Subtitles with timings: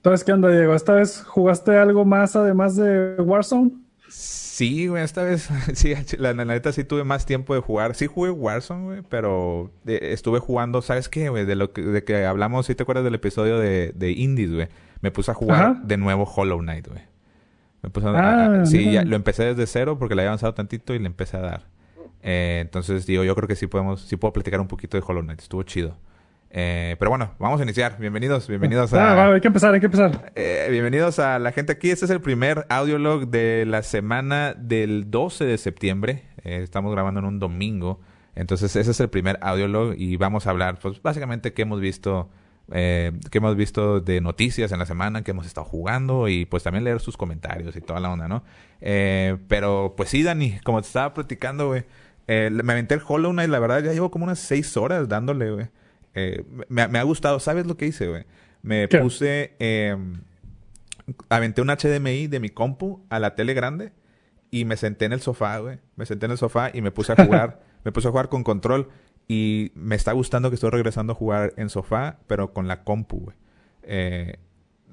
[0.00, 0.74] Entonces, ¿qué onda, Diego?
[0.74, 3.72] ¿Esta vez jugaste algo más además de Warzone?
[4.08, 7.94] Sí, güey, esta vez, sí, la, neta sí tuve más tiempo de jugar.
[7.94, 11.44] Sí jugué Warzone, güey, pero estuve jugando, ¿sabes qué, güey?
[11.44, 14.68] De lo que, de que hablamos, si te acuerdas del episodio de, de Indies, güey.
[15.02, 17.02] Me puse a jugar de nuevo Hollow Knight, güey.
[17.82, 20.94] Me puse a, ah, sí, ya, lo empecé desde cero porque le había avanzado tantito
[20.94, 21.66] y le empecé a dar.
[22.22, 25.22] Eh, entonces, digo, yo creo que sí podemos, sí puedo platicar un poquito de Hollow
[25.22, 25.40] Knight.
[25.40, 25.98] Estuvo chido.
[26.52, 27.96] Eh, pero bueno, vamos a iniciar.
[27.98, 29.12] Bienvenidos, bienvenidos a...
[29.12, 30.32] Ah, hay que empezar, hay que empezar.
[30.34, 31.90] Eh, bienvenidos a la gente aquí.
[31.90, 36.24] Este es el primer audiolog de la semana del 12 de septiembre.
[36.42, 38.00] Eh, estamos grabando en un domingo.
[38.34, 42.30] Entonces ese es el primer audiolog y vamos a hablar, pues básicamente qué hemos visto,
[42.72, 46.62] eh, qué hemos visto de noticias en la semana, que hemos estado jugando y pues
[46.62, 48.42] también leer sus comentarios y toda la onda, ¿no?
[48.80, 51.84] Eh, pero pues sí, Dani, como te estaba platicando, güey,
[52.28, 55.50] eh, me aventé el Hollow Knight, la verdad ya llevo como unas seis horas dándole,
[55.50, 55.68] güey.
[56.14, 57.40] Eh, me, ha gustado.
[57.40, 58.24] ¿Sabes lo que hice, güey?
[58.62, 59.54] Me puse...
[59.58, 59.96] Eh,
[61.28, 63.92] aventé un HDMI de mi compu a la tele grande
[64.50, 65.78] y me senté en el sofá, güey.
[65.96, 67.60] Me senté en el sofá y me puse a jugar.
[67.84, 68.88] me puse a jugar con control.
[69.28, 73.20] Y me está gustando que estoy regresando a jugar en sofá, pero con la compu,
[73.20, 73.36] güey.
[73.84, 74.38] Eh,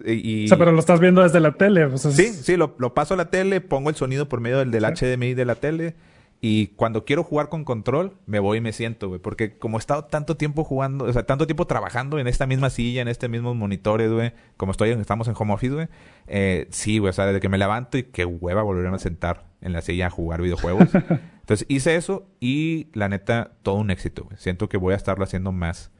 [0.05, 1.97] y, o sea, pero lo estás viendo desde la tele.
[1.97, 4.83] Sí, sí, lo, lo, paso a la tele, pongo el sonido por medio del, del
[4.83, 5.95] HDMI de la tele
[6.39, 9.19] y cuando quiero jugar con control, me voy y me siento, güey.
[9.19, 12.69] Porque como he estado tanto tiempo jugando, o sea, tanto tiempo trabajando en esta misma
[12.69, 14.33] silla, en este mismo monitores, güey.
[14.55, 15.87] Como estoy, estamos en home office, güey.
[16.27, 19.45] Eh, sí, güey, o sea, desde que me levanto y qué hueva volverme a sentar
[19.61, 20.89] en la silla a jugar videojuegos.
[21.39, 24.37] Entonces hice eso y la neta, todo un éxito, güey.
[24.37, 25.91] Siento que voy a estarlo haciendo más.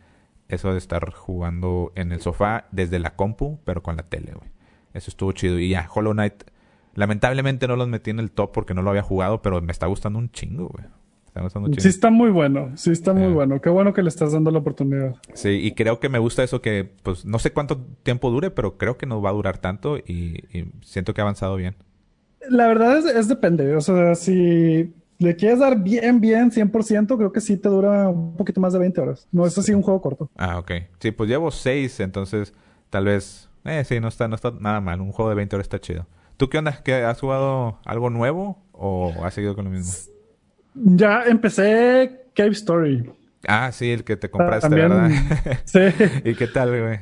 [0.50, 4.50] Eso de estar jugando en el sofá desde la compu, pero con la tele, güey.
[4.94, 5.60] Eso estuvo chido.
[5.60, 6.44] Y ya, Hollow Knight
[6.98, 9.86] Lamentablemente no los metí en el top porque no lo había jugado, pero me está
[9.86, 10.84] gustando un chingo, güey.
[11.78, 13.62] Sí está muy bueno, sí está muy bueno.
[13.62, 15.16] Qué bueno que le estás dando la oportunidad.
[15.36, 18.80] Sí, y creo que me gusta eso que, pues, no sé cuánto tiempo dure, pero
[18.80, 20.44] creo que no va a durar tanto y,
[20.82, 21.76] siento que ha avanzado bien.
[22.50, 27.32] La verdad es, es, depende, o sea, si le quieres dar bien, bien, 100%, creo
[27.32, 29.28] que sí te dura un poquito más de 20 horas.
[29.32, 30.32] No es así un juego corto.
[30.36, 30.72] Ah, ok.
[30.98, 32.56] Sí, pues llevo 6, entonces
[32.90, 35.00] tal vez, eh, sí, no está, no está nada mal.
[35.02, 36.08] Un juego de 20 horas está chido.
[36.38, 36.84] ¿Tú qué onda?
[36.84, 39.92] ¿Que ¿Has jugado algo nuevo o has seguido con lo mismo?
[40.76, 43.12] Ya empecé Cave Story.
[43.48, 45.10] Ah, sí, el que te compraste, ¿verdad?
[45.66, 45.80] Sí.
[46.24, 47.00] ¿Y qué tal, güey?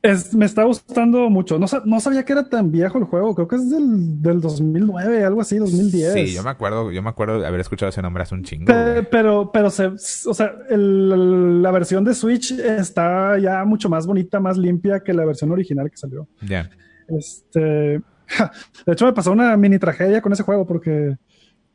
[0.00, 1.58] Es, me está gustando mucho.
[1.58, 3.34] No, no, sabía que era tan viejo el juego.
[3.36, 6.12] Creo que es del, del 2009, algo así, 2010.
[6.14, 8.72] Sí, yo me acuerdo, yo me acuerdo de haber escuchado ese nombre hace un chingo.
[9.10, 14.56] pero, pero se, o sea, la versión de Switch está ya mucho más bonita, más
[14.56, 16.26] limpia que la versión original que salió.
[16.40, 16.68] Ya.
[17.06, 18.00] Este,
[18.86, 21.16] de hecho, me pasó una mini tragedia con ese juego porque,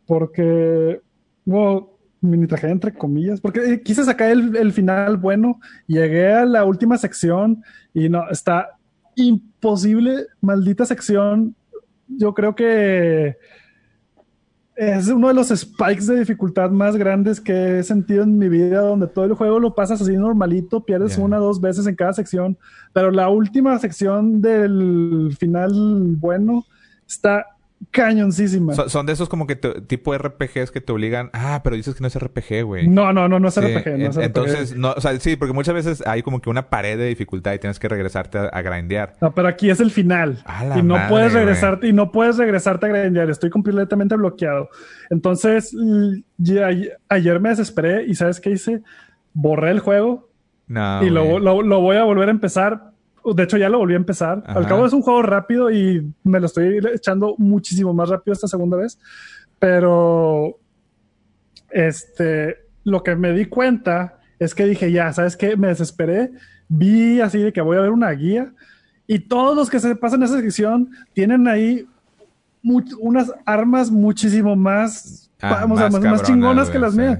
[0.05, 1.01] porque,
[1.45, 1.91] bueno,
[2.21, 6.97] mini tragedia entre comillas, porque quise sacar el, el final bueno, llegué a la última
[6.97, 7.63] sección
[7.93, 8.77] y no, está
[9.15, 11.55] imposible, maldita sección.
[12.07, 13.37] Yo creo que
[14.77, 18.81] es uno de los spikes de dificultad más grandes que he sentido en mi vida,
[18.81, 22.13] donde todo el juego lo pasas así normalito, pierdes una o dos veces en cada
[22.13, 22.57] sección,
[22.93, 25.71] pero la última sección del final
[26.17, 26.63] bueno
[27.07, 27.56] está
[27.91, 28.73] cañoncísima.
[28.73, 32.07] Son, de esos como que tipo RPGs que te obligan, ah, pero dices que no
[32.07, 32.87] es RPG, güey.
[32.87, 33.97] No, no, no, no es RPG.
[33.97, 36.97] No es entonces, no, o sea, sí, porque muchas veces hay como que una pared
[36.97, 39.15] de dificultad y tienes que regresarte a, grindear.
[39.21, 40.43] No, pero aquí es el final.
[40.75, 43.29] y no puedes regresarte, y no puedes regresarte a grindear.
[43.29, 44.69] Estoy completamente bloqueado.
[45.09, 45.75] Entonces,
[47.09, 48.81] ayer me desesperé y ¿sabes qué hice?
[49.33, 50.29] Borré el juego.
[50.67, 52.86] No, y lo, lo voy a volver a empezar
[53.33, 54.43] de hecho, ya lo volví a empezar.
[54.45, 58.47] Al cabo es un juego rápido y me lo estoy echando muchísimo más rápido esta
[58.47, 58.99] segunda vez.
[59.59, 60.57] Pero
[61.71, 65.57] este, lo que me di cuenta es que dije, ya, ¿sabes qué?
[65.57, 66.31] Me desesperé.
[66.69, 68.53] Vi así de que voy a ver una guía
[69.07, 71.87] y todos los que se pasan esa sección tienen ahí
[72.99, 77.19] unas armas muchísimo más, ah, vamos, más, más, chingonas que las mías.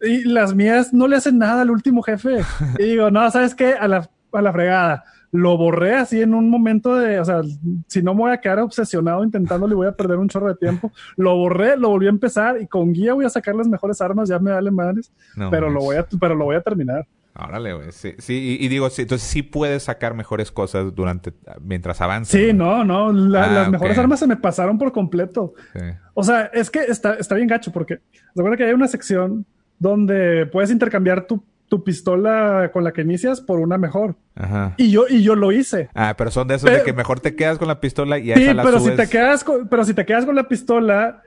[0.00, 2.40] Y las mías no le hacen nada al último jefe.
[2.78, 3.74] y digo, no, ¿sabes qué?
[3.74, 7.42] A la, a la fregada lo borré así en un momento de, o sea,
[7.86, 10.54] si no me voy a quedar obsesionado intentándolo y voy a perder un chorro de
[10.54, 14.00] tiempo, lo borré, lo volví a empezar y con guía voy a sacar las mejores
[14.00, 15.12] armas, ya me vale madres,
[15.50, 17.06] pero lo voy a, pero lo voy a terminar.
[17.40, 17.92] Órale, güey.
[17.92, 22.32] Sí, sí y, digo, sí, entonces sí puedes sacar mejores cosas durante, mientras avanzas.
[22.32, 25.54] Sí, no, no, las ah, mejores armas se me pasaron por completo.
[26.14, 28.00] O sea, es que está, está bien gacho porque,
[28.34, 29.46] recuerda que hay una sección
[29.78, 34.16] donde puedes intercambiar tu tu pistola con la que inicias por una mejor.
[34.34, 34.74] Ajá.
[34.76, 35.88] Y yo, y yo lo hice.
[35.94, 38.36] Ah, pero son de esos de que mejor te quedas con la pistola y a
[38.36, 41.22] sí, esa la pero si te quedas con, pero si te quedas con la pistola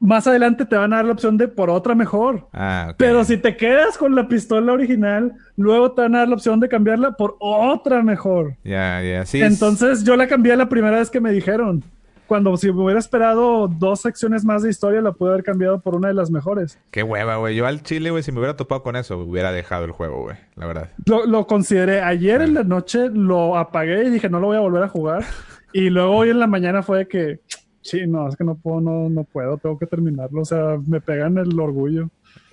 [0.00, 2.48] más adelante te van a dar la opción de por otra mejor.
[2.54, 6.34] Ah, Pero si te quedas con la pistola original, luego te van a dar la
[6.34, 8.56] opción de cambiarla por otra mejor.
[8.64, 9.42] Ya, ya, sí.
[9.42, 11.84] Entonces yo la cambié la primera vez que me dijeron.
[12.30, 15.96] Cuando si me hubiera esperado dos secciones más de historia, la pude haber cambiado por
[15.96, 16.78] una de las mejores.
[16.92, 17.56] Qué hueva, güey.
[17.56, 20.36] Yo al chile, güey, si me hubiera topado con eso, hubiera dejado el juego, güey.
[20.54, 20.90] La verdad.
[21.06, 22.02] Lo, lo consideré.
[22.02, 25.24] Ayer en la noche lo apagué y dije, no lo voy a volver a jugar.
[25.72, 27.40] y luego hoy en la mañana fue que
[27.82, 30.42] Sí, no, es que no puedo, no, no puedo, tengo que terminarlo.
[30.42, 32.10] O sea, me pegan el orgullo.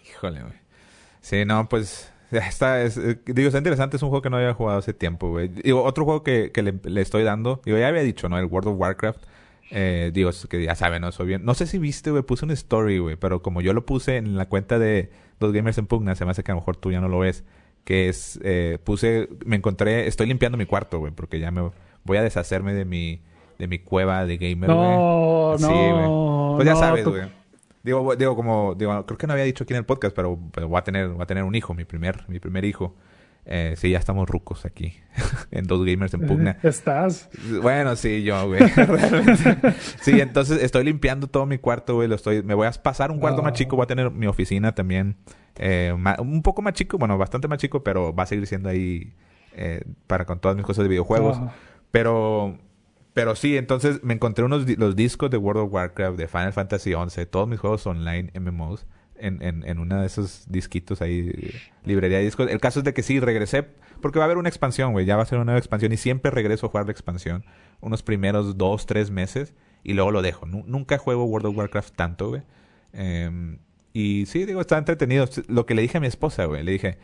[0.09, 0.53] Híjole, güey.
[1.21, 4.53] Sí, no, pues está, es, eh, digo, está interesante, es un juego que no había
[4.53, 5.49] jugado hace tiempo, güey.
[5.49, 8.37] Digo, otro juego que, que le, estoy dando, digo, ya había dicho, ¿no?
[8.39, 9.19] El World of Warcraft.
[9.71, 11.11] Eh, digo, que ya saben, ¿no?
[11.11, 11.43] Soy bien.
[11.43, 14.37] No sé si viste, güey, puse un story, güey, pero como yo lo puse en
[14.37, 16.91] la cuenta de Dos Gamers en Pugna, se me hace que a lo mejor tú
[16.91, 17.43] ya no lo ves.
[17.83, 21.71] Que es, eh, puse, me encontré, estoy limpiando mi cuarto, güey, porque ya me
[22.03, 23.21] voy a deshacerme de mi
[23.57, 25.57] de mi cueva de gamer, No, no.
[25.57, 26.55] Sí, güey.
[26.57, 27.23] Pues ya sabes, güey.
[27.83, 30.67] Digo, digo, como, digo, creo que no había dicho aquí en el podcast, pero, pero
[30.67, 32.95] voy a tener, voy a tener un hijo, mi primer, mi primer hijo.
[33.49, 34.93] Eh, sí, ya estamos rucos aquí.
[35.51, 36.57] en dos gamers en pugna.
[36.63, 37.29] ¿Estás?
[37.61, 38.59] Bueno, sí, yo, güey.
[38.75, 39.73] Realmente.
[40.01, 42.09] Sí, entonces estoy limpiando todo mi cuarto, güey.
[42.09, 43.77] Lo estoy, me voy a pasar un cuarto más chico.
[43.77, 45.15] Voy a tener mi oficina también.
[45.55, 49.13] Eh, un poco más chico, bueno, bastante más chico, pero va a seguir siendo ahí
[49.53, 51.39] eh, para con todas mis cosas de videojuegos.
[51.89, 52.57] Pero
[53.13, 56.93] pero sí, entonces me encontré unos los discos de World of Warcraft, de Final Fantasy
[56.93, 58.85] XI, todos mis juegos online, MMOs,
[59.19, 61.51] en, en, uno de esos disquitos ahí,
[61.83, 62.49] librería de discos.
[62.49, 63.67] El caso es de que sí, regresé,
[64.01, 65.97] porque va a haber una expansión, güey, ya va a ser una nueva expansión y
[65.97, 67.43] siempre regreso a jugar la expansión
[67.81, 69.53] unos primeros dos, tres meses
[69.83, 70.45] y luego lo dejo.
[70.45, 72.41] nunca juego World of Warcraft tanto, güey.
[72.93, 73.59] Em,
[73.93, 75.25] y sí, digo, está entretenido.
[75.47, 76.97] Lo que le dije a mi esposa, güey, le dije,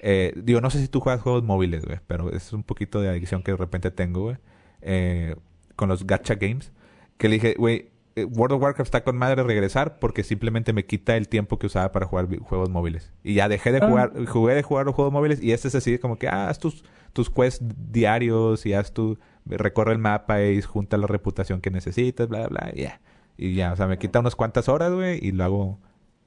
[0.00, 3.08] eh, digo, no sé si tú juegas juegos móviles, güey, pero es un poquito de
[3.08, 4.36] adicción que de repente tengo, güey.
[4.82, 5.36] Eh,
[5.76, 6.72] con los gacha games,
[7.18, 11.16] que le dije, güey, World of Warcraft está con madre regresar porque simplemente me quita
[11.16, 13.12] el tiempo que usaba para jugar juegos móviles.
[13.22, 13.88] Y ya dejé de ah.
[13.88, 16.58] jugar, jugué de jugar los juegos móviles y este es así como que, ah, haz
[16.58, 16.82] tus,
[17.12, 22.28] tus quests diarios y haz tu, recorre el mapa y junta la reputación que necesitas,
[22.28, 23.00] bla, bla, y ya.
[23.36, 25.78] Y ya, o sea, me quita unas cuantas horas, güey, y luego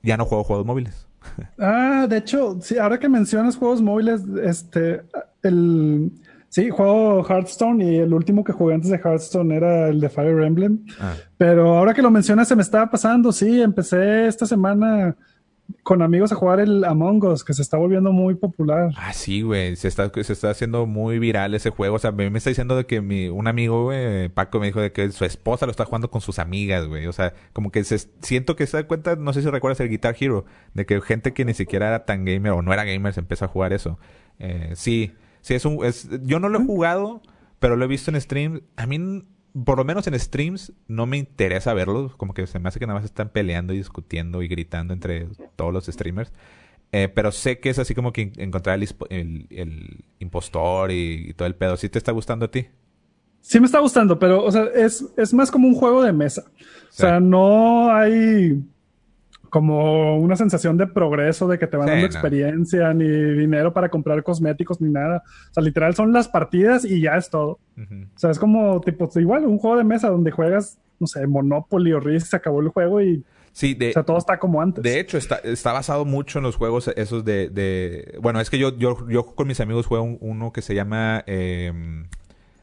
[0.04, 1.08] ya no juego juegos móviles.
[1.60, 5.02] ah, de hecho, sí, ahora que mencionas juegos móviles, este,
[5.42, 6.12] el
[6.50, 10.44] Sí, juego Hearthstone y el último que jugué antes de Hearthstone era el de Fire
[10.44, 10.84] Emblem.
[11.00, 11.14] Ah.
[11.38, 15.16] Pero ahora que lo mencionas se me estaba pasando, sí, empecé esta semana
[15.84, 18.92] con amigos a jugar el Among Us, que se está volviendo muy popular.
[18.98, 21.96] Ah, sí, güey, se está, se está haciendo muy viral ese juego.
[21.96, 24.82] O sea, me, me está diciendo de que mi, un amigo, güey, Paco, me dijo
[24.82, 27.08] de que su esposa lo está jugando con sus amigas, güey.
[27.08, 29.90] O sea, como que se, siento que se da cuenta, no sé si recuerdas el
[29.90, 33.14] Guitar Hero, de que gente que ni siquiera era tan gamer o no era gamer
[33.14, 34.00] se empieza a jugar eso.
[34.40, 35.84] Eh, sí, Sí, es un.
[35.86, 37.22] Es, yo no lo he jugado,
[37.60, 38.62] pero lo he visto en streams.
[38.76, 39.24] A mí,
[39.66, 42.14] por lo menos en streams, no me interesa verlo.
[42.18, 45.28] Como que se me hace que nada más están peleando y discutiendo y gritando entre
[45.56, 46.32] todos los streamers.
[46.92, 51.56] Eh, pero sé que es así como que encontrar el, el, impostor y, todo el
[51.56, 51.78] pedo.
[51.78, 52.68] ¿Sí te está gustando a ti?
[53.42, 56.46] Sí me está gustando, pero o sea, es, es más como un juego de mesa.
[56.90, 58.62] O sea, no hay
[59.50, 64.24] como una sensación de progreso, de que te van dando experiencia, ni dinero para comprar
[64.24, 65.24] cosméticos, ni nada.
[65.50, 67.60] O sea, literal son las partidas y ya es todo.
[67.78, 71.94] O sea, es como, tipo, igual, un juego de mesa donde juegas, no sé, Monopoly
[71.94, 73.24] o Risk, se acabó el juego y...
[73.52, 74.84] Sí, de, o sea, todo está como antes.
[74.84, 77.50] De hecho, está, está basado mucho en los juegos esos de...
[77.50, 81.24] de bueno, es que yo, yo, yo con mis amigos juego uno que se llama...
[81.26, 81.74] Eh,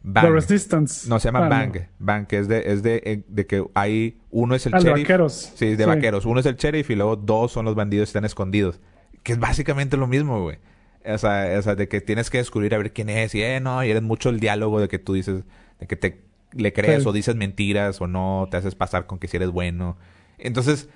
[0.09, 0.25] Bang.
[0.25, 1.09] The Resistance.
[1.09, 1.89] No, se llama ah, Bang.
[1.99, 4.95] Bang, que es de, es de, eh, de que hay uno es el ah, sheriff.
[4.95, 5.53] De vaqueros.
[5.57, 6.25] Sí, de vaqueros.
[6.27, 8.81] Uno es el sheriff y luego dos son los bandidos que están escondidos.
[9.25, 10.59] Que es básicamente lo mismo, güey.
[11.05, 13.35] O sea, o sea, de que tienes que descubrir a ver quién es.
[13.35, 15.43] Y, eh, no, y eres mucho el diálogo de que tú dices,
[15.81, 16.23] de que te
[16.53, 19.97] le crees o dices mentiras o no, te haces pasar con que si eres bueno.
[20.39, 20.89] Entonces,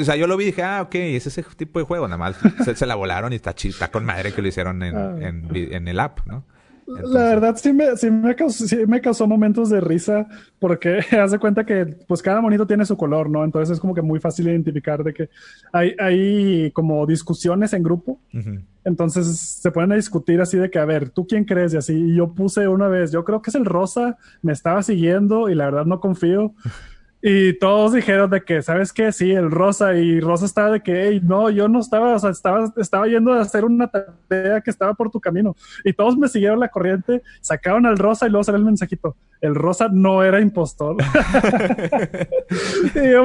[0.00, 2.08] o sea, yo lo vi y dije, ah, ok, es ese tipo de juego.
[2.08, 2.36] Nada más
[2.76, 5.14] se, la volaron y está, está con madre que lo hicieron en, ah.
[5.20, 6.44] en, en el app, ¿no?
[6.90, 10.26] La verdad sí me, sí me, causó, sí me causó momentos de risa
[10.58, 13.44] porque hace cuenta que pues cada monito tiene su color, ¿no?
[13.44, 15.30] Entonces es como que muy fácil identificar de que
[15.72, 18.20] hay, hay como discusiones en grupo.
[18.84, 21.74] Entonces se pueden a discutir así de que, a ver, ¿tú quién crees?
[21.74, 24.82] Y así, y yo puse una vez, yo creo que es el rosa, me estaba
[24.82, 26.54] siguiendo y la verdad no confío.
[27.22, 29.12] Y todos dijeron de que, ¿sabes qué?
[29.12, 29.94] Sí, el Rosa.
[29.94, 33.34] Y Rosa estaba de que, hey, no, yo no estaba, o sea, estaba, estaba yendo
[33.34, 35.54] a hacer una tarea que estaba por tu camino.
[35.84, 39.16] Y todos me siguieron la corriente, sacaron al Rosa y luego salió el mensajito.
[39.42, 40.96] El Rosa no era impostor.
[42.94, 43.24] y yo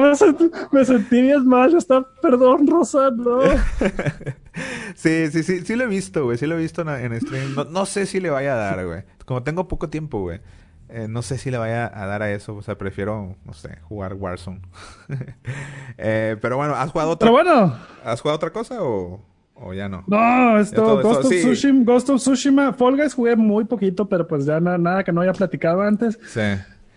[0.72, 1.72] me sentí, bien mal.
[1.72, 3.40] Yo estaba, perdón, Rosa, no.
[4.94, 6.36] sí, sí, sí, sí lo he visto, güey.
[6.36, 7.54] Sí lo he visto en, stream.
[7.54, 9.04] No, no sé si le vaya a dar, güey.
[9.24, 10.40] Como tengo poco tiempo, güey.
[10.88, 12.54] Eh, no sé si le vaya a dar a eso.
[12.54, 14.60] O sea, prefiero, no sé, jugar Warzone.
[15.98, 17.30] eh, pero bueno, ¿has jugado otra?
[17.30, 17.76] Pero bueno.
[18.04, 19.20] ¿Has jugado otra cosa o,
[19.54, 20.04] o ya no?
[20.06, 24.46] No, esto, Ghost, of Tsushima, Ghost of Tsushima, Fall Guys jugué muy poquito, pero pues
[24.46, 26.18] ya nada que no haya platicado antes.
[26.28, 26.40] Sí.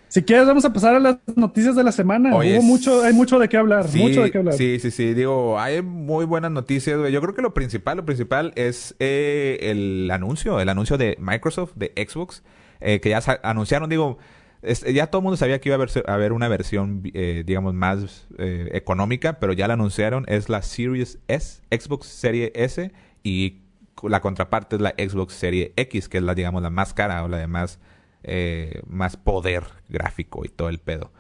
[0.09, 2.35] Si quieres, vamos a pasar a las noticias de la semana.
[2.35, 4.55] Hubo mucho, hay mucho de qué hablar, mucho de qué hablar.
[4.55, 5.13] Sí, sí, sí.
[5.13, 7.11] Digo, hay muy buenas noticias, güey.
[7.11, 11.73] Yo creo que lo principal, lo principal es eh, el anuncio, el anuncio de Microsoft,
[11.75, 12.41] de Xbox,
[12.81, 14.17] eh, que ya anunciaron, digo,
[14.61, 19.39] ya todo el mundo sabía que iba a haber, una versión, eh, digamos, más económica,
[19.39, 20.25] pero ya la anunciaron.
[20.27, 22.91] Es la Series S, Xbox Series S,
[23.23, 23.61] y
[24.03, 27.29] la contraparte es la Xbox Series X, que es la, digamos, la más cara o
[27.29, 27.79] la de más
[28.23, 31.11] eh, más poder gráfico y todo el pedo.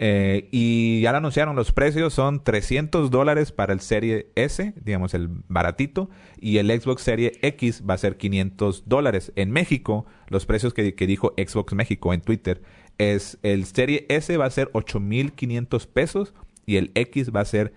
[0.00, 5.12] Eh, y ya lo anunciaron, los precios son 300 dólares para el Serie S, digamos
[5.12, 6.08] el baratito,
[6.40, 9.32] y el Xbox Serie X va a ser 500 dólares.
[9.34, 12.62] En México, los precios que, dijo Xbox México en Twitter
[12.96, 16.32] es el Serie S va a ser 8.500 pesos
[16.64, 17.72] y el X va a ser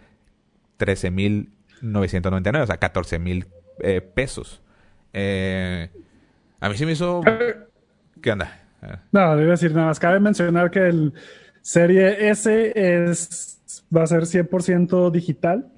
[0.77, 3.47] 13.999, o sea, 14.000
[3.79, 4.61] eh, pesos.
[5.13, 7.21] a mí sí me hizo...
[8.21, 8.59] ¿Qué onda?
[9.11, 9.99] No, debo decir nada más.
[9.99, 11.13] Cabe mencionar que el
[11.61, 13.61] Serie S es,
[13.95, 15.71] va a ser 100% digital.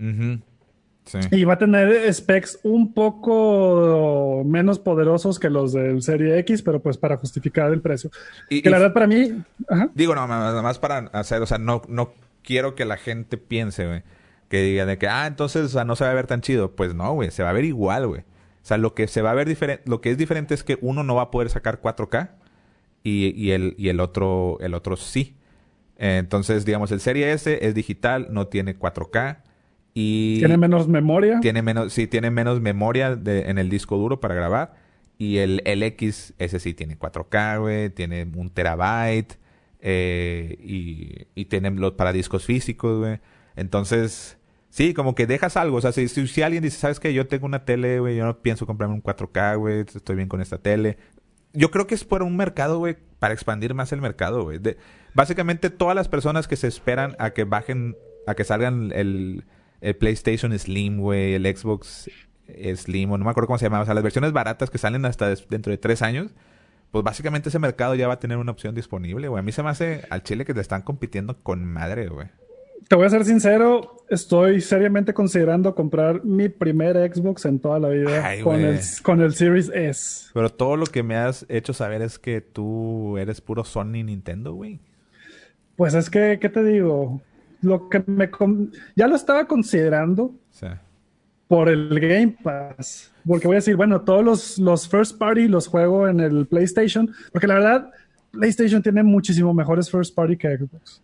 [1.32, 6.82] Y va a tener specs un poco menos poderosos que los del Serie X, pero
[6.82, 8.10] pues para justificar el precio.
[8.50, 9.44] Y, que la verdad para mí...
[9.94, 13.86] Digo, no, nada más para hacer, o sea, no, no quiero que la gente piense,
[13.86, 14.04] güey,
[14.48, 16.75] que diga de que, ah, entonces no se va a ver tan chido.
[16.75, 18.22] Pues no, güey, se va a ver igual, güey.
[18.22, 20.78] O sea, lo que se va a ver diferente, lo que es diferente es que
[20.82, 22.30] uno no va a poder sacar 4K
[23.04, 25.36] y, y, el, y el, otro, el otro sí.
[26.03, 29.38] Entonces, digamos, el Serie S es digital, no tiene 4K.
[29.93, 31.39] Y tiene menos memoria.
[31.39, 34.74] Tiene menos, sí, tiene menos memoria de, en el disco duro para grabar.
[35.17, 39.38] Y el, el X, ese sí tiene 4K, güey, tiene un terabyte.
[39.79, 43.19] Eh, y, y tiene los para discos físicos, güey.
[43.55, 44.38] Entonces,
[44.69, 45.77] sí, como que dejas algo.
[45.77, 47.13] O sea, si, si, alguien dice, ¿sabes qué?
[47.13, 50.41] Yo tengo una tele, güey, yo no pienso comprarme un 4K, güey, estoy bien con
[50.41, 50.98] esta tele
[51.53, 54.60] yo creo que es por un mercado, güey, para expandir más el mercado, güey.
[55.13, 57.95] Básicamente todas las personas que se esperan a que bajen,
[58.27, 59.45] a que salgan el,
[60.00, 62.10] PlayStation Slim, güey, el Xbox
[62.75, 65.05] Slim, o no me acuerdo cómo se llamaba, o sea, las versiones baratas que salen
[65.05, 66.31] hasta dentro de tres años,
[66.91, 69.39] pues básicamente ese mercado ya va a tener una opción disponible, güey.
[69.39, 72.27] A mí se me hace al chile que te están compitiendo con madre, güey
[72.88, 77.90] te voy a ser sincero, estoy seriamente considerando comprar mi primer Xbox en toda la
[77.90, 80.30] vida con, el, con el Series S.
[80.34, 84.54] Pero todo lo que me has hecho saber es que tú eres puro Sony Nintendo,
[84.54, 84.80] güey.
[85.75, 87.22] Pues es que, ¿qué te digo?
[87.62, 88.30] Lo que me...
[88.96, 90.34] Ya lo estaba considerando
[91.48, 93.12] por el Game Pass.
[93.25, 97.10] Porque voy a decir, bueno, todos los, los first party los juego en el PlayStation.
[97.32, 97.92] Porque la verdad,
[98.32, 101.02] PlayStation tiene muchísimo mejores first party que Xbox.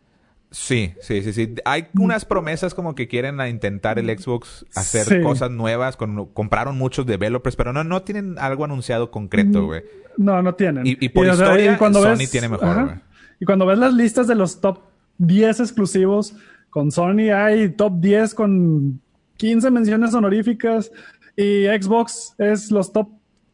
[0.51, 1.53] Sí, sí, sí, sí.
[1.63, 5.95] Hay unas promesas como que quieren intentar el Xbox hacer cosas nuevas.
[6.33, 9.83] compraron muchos developers, pero no, no tienen algo anunciado concreto, güey.
[10.17, 10.85] No, no tienen.
[10.85, 12.97] Y, por historia, cuando Sony tiene mejor, güey.
[13.39, 14.79] Y cuando ves las listas de los top
[15.19, 16.35] 10 exclusivos,
[16.69, 19.01] con Sony hay top 10 con
[19.37, 20.91] 15 menciones honoríficas
[21.35, 23.07] y Xbox es los top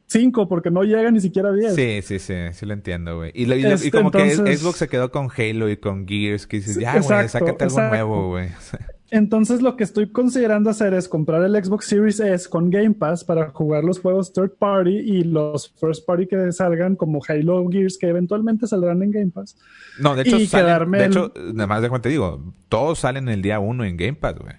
[0.07, 1.75] 5 porque no llega ni siquiera a 10.
[1.75, 3.31] Sí, sí, sí, sí lo entiendo, güey.
[3.33, 6.99] Y, y, como que Xbox se quedó con Halo y con Gears, que dices, ya,
[6.99, 8.49] güey, sácate algo nuevo, güey.
[9.11, 13.23] Entonces lo que estoy considerando hacer es comprar el Xbox Series S con Game Pass
[13.23, 17.97] para jugar los juegos third party y los first party que salgan como Halo Gears
[17.97, 19.57] que eventualmente saldrán en Game Pass.
[19.99, 23.59] No, de hecho, de hecho, nada más de cuenta te digo, todos salen el día
[23.59, 24.55] 1 en Game Pass, güey.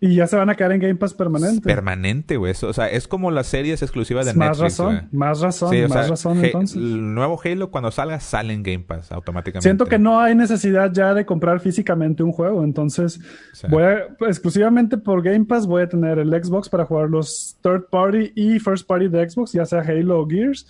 [0.00, 1.60] Y ya se van a quedar en Game Pass permanente.
[1.62, 2.54] Permanente, güey.
[2.62, 6.76] O sea, es como las series exclusivas de más Razón, más razón, más razón, entonces.
[6.76, 9.64] El nuevo Halo, cuando salga, sale en Game Pass automáticamente.
[9.64, 12.62] Siento que no hay necesidad ya de comprar físicamente un juego.
[12.62, 13.20] Entonces,
[13.68, 17.86] voy a, exclusivamente por Game Pass voy a tener el Xbox para jugar los third
[17.90, 20.66] party y first party de Xbox, ya sea Halo o Gears.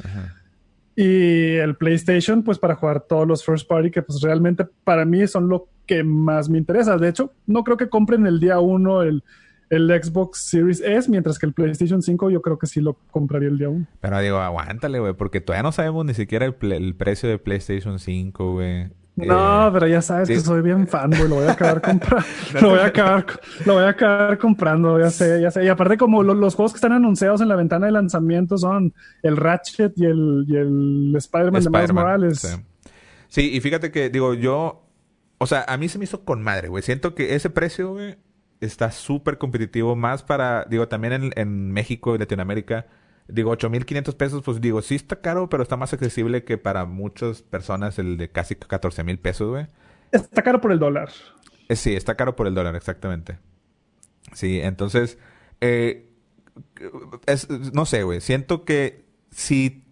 [0.97, 5.26] Y el PlayStation, pues para jugar todos los first party que pues realmente para mí
[5.26, 6.97] son lo que más me interesa.
[6.99, 9.25] De hecho, no creo que compren el día uno el,
[9.71, 13.49] el Xbox Series S, mientras que el PlayStation 5 yo creo que sí lo compraría
[13.49, 13.87] el día uno.
[14.00, 18.52] Pero digo, aguántale, güey, porque todavía no sabemos ni siquiera el, precio de PlayStation 5,
[18.52, 18.90] güey.
[19.16, 21.28] No, eh, pero ya sabes que soy bien fan, güey.
[21.28, 22.26] Lo voy a acabar comprando.
[22.61, 23.26] lo voy a acabar,
[23.64, 25.64] lo voy a acabar comprando, ya sé, ya sé.
[25.64, 29.37] Y aparte, como los juegos que están anunciados en la ventana de lanzamiento son el
[29.37, 32.38] Ratchet y el, y el Spider-Man de Miles Morales.
[32.38, 32.57] Sí.
[33.28, 34.88] sí, y fíjate que, digo, yo
[35.38, 36.83] o sea, a mí se me hizo con madre, güey.
[36.83, 38.16] Siento que ese precio, güey,
[38.61, 39.97] está súper competitivo.
[39.97, 42.87] Más para, digo, también en, México y Latinoamérica.
[43.28, 47.42] Digo, 8.500 pesos, pues digo, sí está caro, pero está más accesible que para muchas
[47.42, 49.66] personas el de casi 14.000 pesos, güey.
[50.12, 51.11] Está caro por el dólar.
[51.68, 53.38] Eh, sí, está caro por el dólar, exactamente.
[54.33, 55.18] Sí, entonces,
[55.61, 56.11] eh,
[57.26, 58.21] es, no sé, güey.
[58.23, 59.85] Siento que si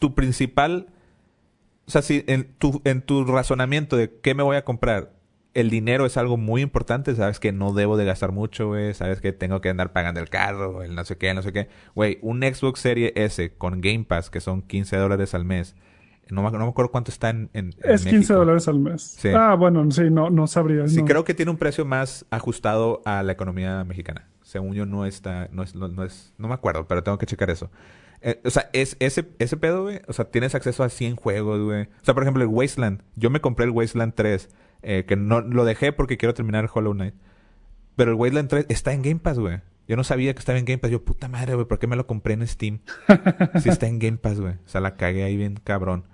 [0.00, 0.88] tu principal,
[1.88, 5.14] o sea, si en tu, en tu razonamiento de qué me voy a comprar,
[5.54, 9.20] el dinero es algo muy importante, sabes que no debo de gastar mucho, güey, sabes
[9.22, 11.68] que tengo que andar pagando el carro, el no sé qué, no sé qué.
[11.94, 15.74] Güey, un Xbox Series S con Game Pass, que son 15 dólares al mes,
[16.30, 19.18] no, me acuerdo cuánto está en, en Es 15 dólares al mes.
[19.34, 20.86] Ah, bueno, sí, no, no sabría.
[20.86, 24.28] Sí, creo que tiene un precio más ajustado a la economía mexicana.
[24.42, 27.50] Según yo no está, no es, no, es, no me acuerdo, pero tengo que checar
[27.50, 27.70] eso.
[28.20, 30.00] Eh, o sea, es ese, ese pedo, güey.
[30.08, 31.82] O sea, tienes acceso a 100 juegos, güey.
[31.82, 33.02] O sea, por ejemplo, el Wasteland.
[33.16, 34.48] Yo me compré el Wasteland 3
[34.82, 37.14] eh, que no lo dejé porque quiero terminar Hollow Knight.
[37.96, 39.60] Pero el Wasteland 3 está en Game Pass, güey.
[39.86, 40.90] Yo no sabía que estaba en Game Pass.
[40.90, 42.80] Yo, puta madre, güey, ¿por qué me lo compré en Steam?
[43.62, 44.54] si está en Game Pass, güey.
[44.54, 46.04] O sea, la cagué ahí bien cabrón.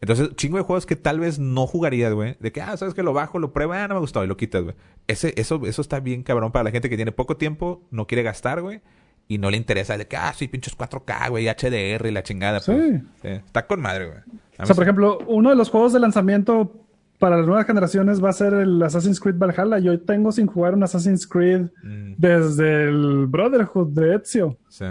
[0.00, 2.36] Entonces, chingo de juegos que tal vez no jugarías, güey.
[2.38, 4.36] De que, ah, sabes que lo bajo, lo pruebo, ah, no me gustó y lo
[4.36, 4.76] quitas, güey.
[5.06, 8.22] Ese, eso, eso está bien cabrón para la gente que tiene poco tiempo, no quiere
[8.22, 8.82] gastar, güey.
[9.26, 12.60] Y no le interesa de que, ah, sí, pinches 4K, güey, HDR y la chingada.
[12.64, 13.00] Pues.
[13.22, 13.28] Sí.
[13.28, 14.18] Está con madre, güey.
[14.58, 16.84] O sea, por ejemplo, uno de los juegos de lanzamiento
[17.18, 19.78] para las nuevas generaciones va a ser el Assassin's Creed Valhalla.
[19.78, 22.14] Yo tengo sin jugar un Assassin's Creed mm.
[22.18, 24.58] desde el Brotherhood de Ezio.
[24.68, 24.86] Sí.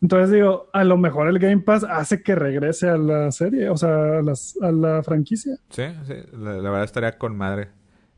[0.00, 3.76] Entonces digo, a lo mejor el Game Pass hace que regrese a la serie, o
[3.76, 5.56] sea, a, la franquicia.
[5.70, 7.68] Sí, sí, la, verdad estaría con madre.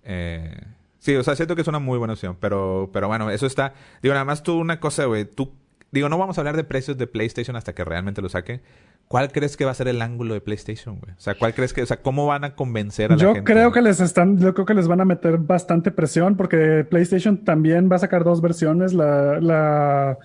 [0.02, 0.58] Eh,
[1.00, 3.74] sí, o sea, siento que es una muy buena opción, pero, pero bueno, eso está.
[4.02, 5.52] Digo, nada más tú una cosa, güey, tú.
[5.90, 8.62] Digo, no vamos a hablar de precios de PlayStation hasta que realmente lo saquen.
[9.08, 11.12] ¿Cuál crees que va a ser el ángulo de PlayStation, güey?
[11.14, 13.40] O sea, ¿cuál crees que, o sea, cómo van a convencer a la yo gente?
[13.40, 16.86] Yo creo que les están, yo creo que les van a meter bastante presión porque
[16.88, 20.16] PlayStation también va a sacar dos versiones, la, la,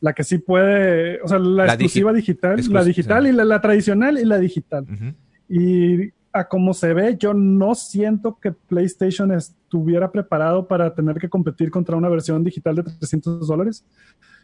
[0.00, 4.24] la que sí puede, o sea, la, exclusiva digital, la digital y la, tradicional y
[4.24, 4.84] la digital.
[5.48, 11.28] Y a como se ve, yo no siento que PlayStation estuviera preparado para tener que
[11.28, 13.84] competir contra una versión digital de 300 dólares.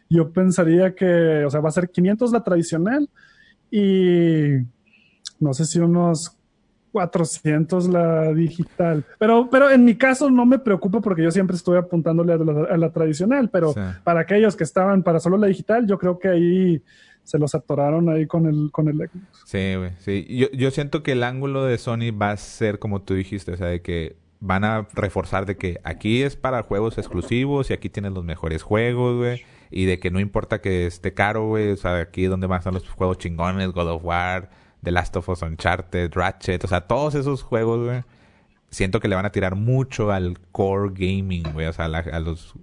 [0.09, 3.09] Yo pensaría que, o sea, va a ser 500 la tradicional
[3.71, 4.57] y
[5.39, 6.38] no sé si unos
[6.91, 9.05] 400 la digital.
[9.17, 12.89] Pero, pero en mi caso no me preocupa porque yo siempre estoy apuntándole a la,
[12.91, 13.73] tradicional, pero
[14.03, 16.83] para aquellos que estaban para solo la digital, yo creo que ahí
[17.23, 19.43] se los atoraron ahí con el, con el Xbox.
[19.45, 20.25] Sí, güey, sí.
[20.29, 23.57] Yo, yo siento que el ángulo de Sony va a ser como tú dijiste, o
[23.57, 27.89] sea, de que van a reforzar de que aquí es para juegos exclusivos y aquí
[27.89, 31.77] tienes los mejores juegos, güey y de que no importa que esté caro, güey, o
[31.77, 34.49] sea, aquí donde van a estar los juegos chingones, God of War,
[34.83, 38.03] The Last of Us Uncharted, Ratchet, o sea, todos esos juegos, güey,
[38.71, 42.55] siento que le van a tirar mucho al core gaming, güey, o sea, a, los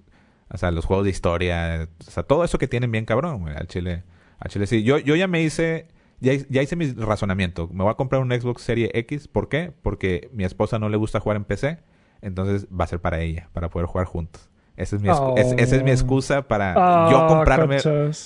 [0.49, 3.57] o sea, los juegos de historia, o sea, todo eso que tienen bien cabrón, güey,
[3.57, 4.05] al chile,
[4.39, 4.83] al chile sí.
[4.83, 5.89] Yo, yo ya me hice,
[6.21, 7.69] ya, ya hice mi razonamiento.
[7.73, 9.73] Me voy a comprar un Xbox Serie X, ¿por qué?
[9.83, 11.79] Porque mi esposa no le gusta jugar en PC,
[12.23, 14.49] entonces va a ser para ella, para poder jugar juntos.
[14.77, 15.95] Esa es mi, esa es mi oh.
[15.95, 16.75] excusa para
[17.11, 17.79] yo ah, comprarme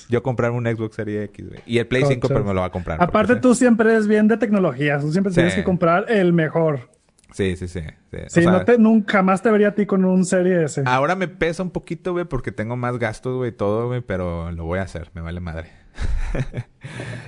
[0.08, 1.46] yo comprarme un Xbox Series X.
[1.64, 3.00] Y el Play 5 pero me lo va a comprar.
[3.00, 4.98] Aparte tú siempre eres bien de tecnología.
[4.98, 6.90] Tú siempre tienes que comprar el mejor.
[7.32, 7.80] Sí, sí, sí.
[8.26, 10.82] Sí, no te, nunca más te vería a ti con un Serie S.
[10.84, 14.64] Ahora me pesa un poquito, güey, porque tengo más gastos, güey, todo, güey, pero lo
[14.64, 15.10] voy a hacer.
[15.14, 15.68] Me vale madre.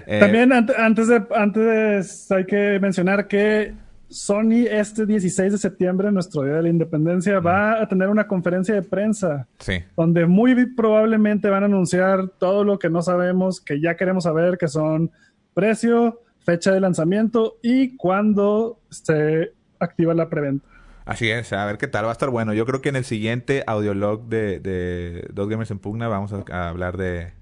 [0.05, 3.73] Eh, También antes de, antes de, hay que mencionar que
[4.13, 8.75] Sony este 16 de septiembre, nuestro Día de la Independencia, va a tener una conferencia
[8.75, 9.49] de prensa
[9.97, 14.59] donde muy probablemente van a anunciar todo lo que no sabemos, que ya queremos saber,
[14.59, 15.11] que son
[15.55, 20.67] precio, fecha de lanzamiento y cuándo se activa la preventa.
[21.05, 22.55] Así es, a ver qué tal, va a estar bueno.
[22.55, 26.69] Yo creo que en el siguiente audiolog de, de Dos Gamers en Pugna vamos a,
[26.69, 27.33] hablar de,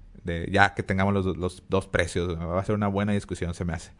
[0.49, 2.39] ya que tengamos los, los dos precios.
[2.39, 3.91] Va a ser una buena discusión, se me hace.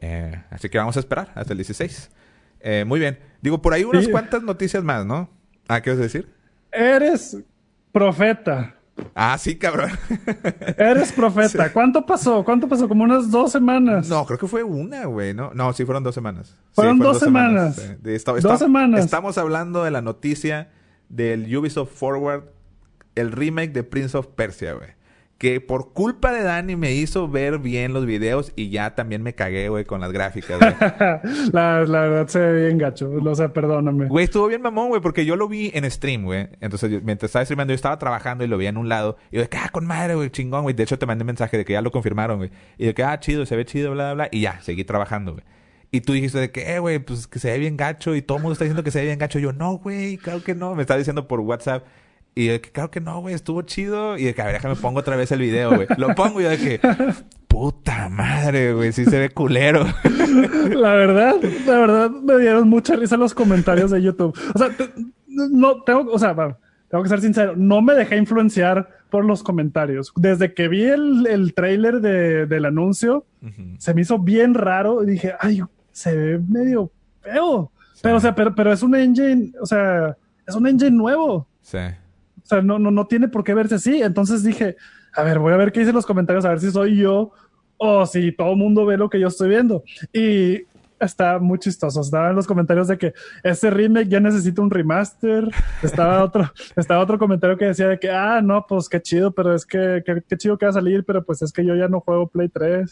[0.00, 2.10] Eh, así que vamos a esperar hasta el 16.
[2.60, 3.18] Eh, muy bien.
[3.40, 5.28] Digo, por ahí unas cuantas noticias más, ¿no?
[5.68, 6.28] Ah, ¿qué vas a decir?
[6.72, 7.36] Eres
[7.92, 8.74] profeta.
[9.14, 9.90] Ah, sí, cabrón.
[10.78, 11.72] Eres profeta.
[11.72, 12.44] ¿Cuánto pasó?
[12.44, 12.88] ¿Cuánto pasó?
[12.88, 14.08] Como unas dos semanas.
[14.08, 15.34] No, creo que fue una, güey.
[15.34, 16.56] No, no sí, fueron dos semanas.
[16.72, 17.76] Fueron, dos, semanas.
[18.02, 19.04] dos semanas.
[19.04, 20.70] Estamos hablando de la noticia
[21.08, 22.44] del Ubisoft Forward,
[23.14, 24.95] el remake de Prince of Persia, güey
[25.38, 29.34] que por culpa de Dani me hizo ver bien los videos y ya también me
[29.34, 30.72] cagué, güey, con las gráficas, güey.
[31.52, 34.06] la, verdad se ve bien gacho, o sea, perdóname.
[34.06, 36.48] Güey, estuvo bien mamón, güey, porque yo lo vi en stream, güey.
[36.60, 39.18] Entonces, mientras estaba streamando, yo estaba trabajando y lo vi en un lado.
[39.30, 40.74] Y yo de que, ah, con madre, güey, chingón, güey.
[40.74, 42.50] De hecho, te mandé un mensaje de que ya lo confirmaron, güey.
[42.78, 44.28] Y de que, ah, chido, se ve chido, bla, bla, bla.
[44.32, 45.44] Y ya, seguí trabajando, güey.
[45.90, 48.38] Y tú dijiste de que, eh, güey, pues que se ve bien gacho y todo
[48.38, 49.38] el mundo está diciendo que se ve bien gacho.
[49.38, 50.74] Y yo, no, güey, claro que no.
[50.74, 51.84] Me está diciendo por WhatsApp
[52.38, 54.18] Y de que, claro que no, güey, estuvo chido.
[54.18, 55.88] Y de que, a ver, déjame pongo otra vez el video, güey.
[55.96, 56.80] Lo pongo y yo de que,
[57.48, 59.86] puta madre, güey, sí se ve culero.
[60.68, 64.38] La verdad, la verdad, me dieron mucha risa los comentarios de YouTube.
[64.54, 64.68] O sea,
[65.26, 66.34] no, tengo, o sea,
[66.88, 70.12] tengo que ser sincero, no me dejé influenciar por los comentarios.
[70.16, 73.24] Desde que vi el, el trailer de, del anuncio,
[73.78, 76.90] se me hizo bien raro y dije, ay, se ve medio
[77.22, 77.72] feo.
[78.02, 80.14] Pero, o sea, pero, pero es un engine, o sea,
[80.46, 81.46] es un engine nuevo.
[81.62, 81.78] Sí.
[82.46, 84.00] O sea, no, no, no tiene por qué verse así.
[84.02, 84.76] Entonces dije,
[85.12, 87.32] a ver, voy a ver qué dicen los comentarios, a ver si soy yo
[87.76, 89.82] o si todo el mundo ve lo que yo estoy viendo.
[90.12, 90.62] Y
[91.00, 92.00] está muy chistoso.
[92.00, 95.48] Estaba en los comentarios de que ese remake ya necesita un remaster.
[95.82, 99.54] Estaba otro, estaba otro comentario que decía de que, ah, no, pues qué chido, pero
[99.54, 102.00] es que qué, chido que va a salir, pero pues es que yo ya no
[102.00, 102.90] juego Play 3.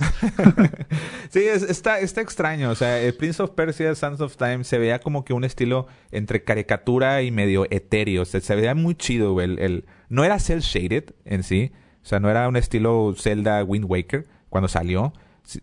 [1.31, 2.71] sí, está, está extraño.
[2.71, 5.87] O sea, el Prince of Persia, Sons of Time, se veía como que un estilo
[6.11, 8.25] entre caricatura y medio etéreo.
[8.25, 11.73] se veía muy chido, El, el, no era cel shaded en sí.
[12.03, 15.14] O sea, no era un estilo Zelda Wind Waker cuando salió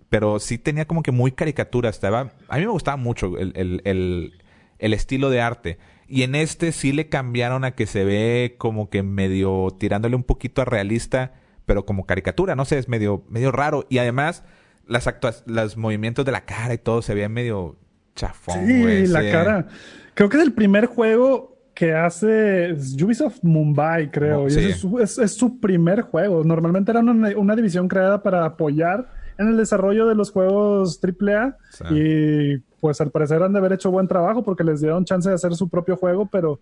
[0.09, 1.89] pero sí tenía como que muy caricatura.
[1.89, 4.33] Estaba, a mí me gustaba mucho el, el, el,
[4.79, 5.77] el, estilo de arte.
[6.07, 10.23] Y en este sí le cambiaron a que se ve como que medio tirándole un
[10.23, 11.33] poquito a realista,
[11.65, 13.85] pero como caricatura, no sé, es medio, medio raro.
[13.89, 14.43] Y además,
[14.87, 15.09] las
[15.45, 17.77] los movimientos de la cara y todo se veían medio
[18.15, 18.67] chafón.
[18.67, 19.67] Sí, la cara.
[20.13, 24.47] Creo que es el primer juego que hace Ubisoft Mumbai, creo.
[24.49, 26.43] y es, es, su primer juego.
[26.43, 31.57] Normalmente era una, una división creada para apoyar en el desarrollo de los juegos AAA
[31.91, 35.35] y pues al parecer han de haber hecho buen trabajo porque les dieron chance de
[35.35, 36.59] hacer su propio juego, pero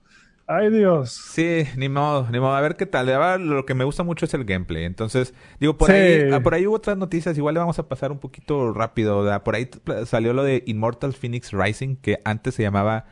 [0.48, 1.12] ay Dios.
[1.12, 3.08] Sí, ni modo, ni modo, a ver qué tal.
[3.48, 4.86] lo que me gusta mucho es el gameplay.
[4.86, 8.12] Entonces, digo, por ahí ah, por ahí hubo otras noticias, igual le vamos a pasar
[8.12, 9.70] un poquito rápido, por ahí
[10.06, 13.06] salió lo de Immortal Phoenix Rising que antes se llamaba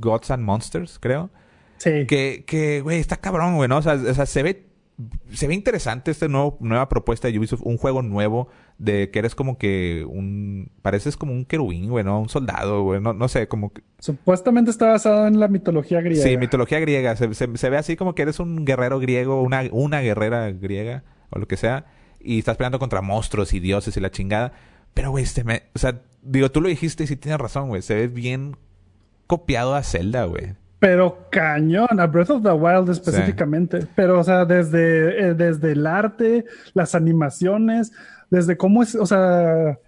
[0.00, 1.30] Gods and Monsters, creo.
[1.76, 2.06] Sí.
[2.06, 3.78] Que que güey, está cabrón, güey, ¿no?
[3.78, 4.66] O sea, o sea se ve
[5.32, 9.56] se ve interesante esta nueva propuesta de Ubisoft, un juego nuevo de que eres como
[9.56, 10.70] que un...
[10.82, 12.20] pareces como un querubín, güey, ¿no?
[12.20, 13.82] Un soldado, güey, no, no sé, como que...
[13.98, 16.22] Supuestamente está basado en la mitología griega.
[16.22, 20.00] Sí, mitología griega, se, se, ve así como que eres un guerrero griego, una, una
[20.00, 21.86] guerrera griega, o lo que sea,
[22.20, 24.52] y estás peleando contra monstruos y dioses y la chingada,
[24.92, 25.64] pero, güey, este me...
[25.74, 28.56] o sea, digo, tú lo dijiste y sí tienes razón, güey, se ve bien
[29.26, 33.86] copiado a Zelda, güey pero cañón, a Breath of the Wild específicamente.
[33.94, 36.44] Pero, o sea, desde, eh, desde el arte,
[36.74, 37.92] las animaciones,
[38.28, 39.78] desde cómo es, o sea,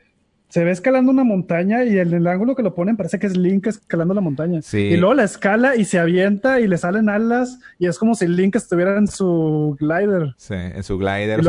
[0.48, 3.37] se ve escalando una montaña y en el ángulo que lo ponen parece que es
[3.37, 4.61] Link escalando la montaña.
[4.72, 8.26] Y luego la escala y se avienta y le salen alas y es como si
[8.26, 10.32] Link estuviera en su glider.
[10.38, 11.42] Sí, en su glider.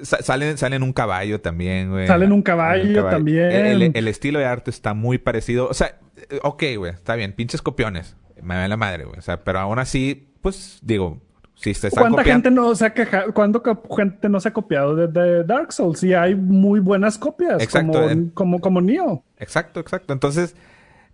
[0.00, 2.06] salen, salen un caballo también, güey.
[2.06, 3.50] Salen un caballo, también.
[3.50, 5.68] El, el, estilo de arte está muy parecido.
[5.68, 5.98] O sea,
[6.42, 9.18] ok, güey, está bien, pinches copiones me da la madre, güey.
[9.18, 11.20] O sea, pero aún así, pues digo,
[11.54, 13.60] si se ¿Cuánta gente no se ha quejado, cuánta
[13.96, 16.02] gente no se ha copiado de, Dark Souls?
[16.02, 19.24] Y hay muy buenas copias, exacto, como, como, como Neo.
[19.38, 20.12] Exacto, exacto.
[20.12, 20.56] Entonces,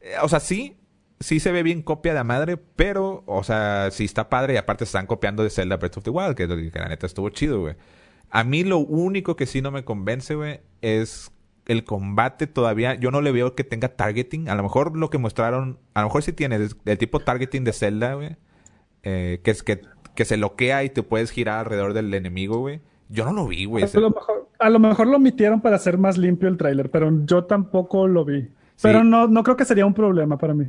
[0.01, 0.77] eh, o sea, sí,
[1.21, 4.85] sí se ve bien copia de madre, pero, o sea, sí está padre y aparte
[4.85, 7.77] están copiando de Zelda Breath of the Wild, que, que la neta estuvo chido, güey.
[8.31, 11.31] A mí lo único que sí no me convence, güey, es
[11.67, 14.49] el combate todavía, yo no le veo que tenga targeting.
[14.49, 17.73] A lo mejor lo que mostraron, a lo mejor sí tiene el tipo targeting de
[17.73, 18.37] Zelda, güey.
[19.03, 19.81] Eh, que es que,
[20.15, 22.81] que se loquea y te puedes girar alrededor del enemigo, güey.
[23.09, 23.85] Yo no lo vi, güey.
[23.85, 27.11] A, lo mejor, a lo mejor lo omitieron para hacer más limpio el tráiler, pero
[27.25, 28.49] yo tampoco lo vi.
[28.83, 30.67] Pero no, no creo que sería un problema para mí.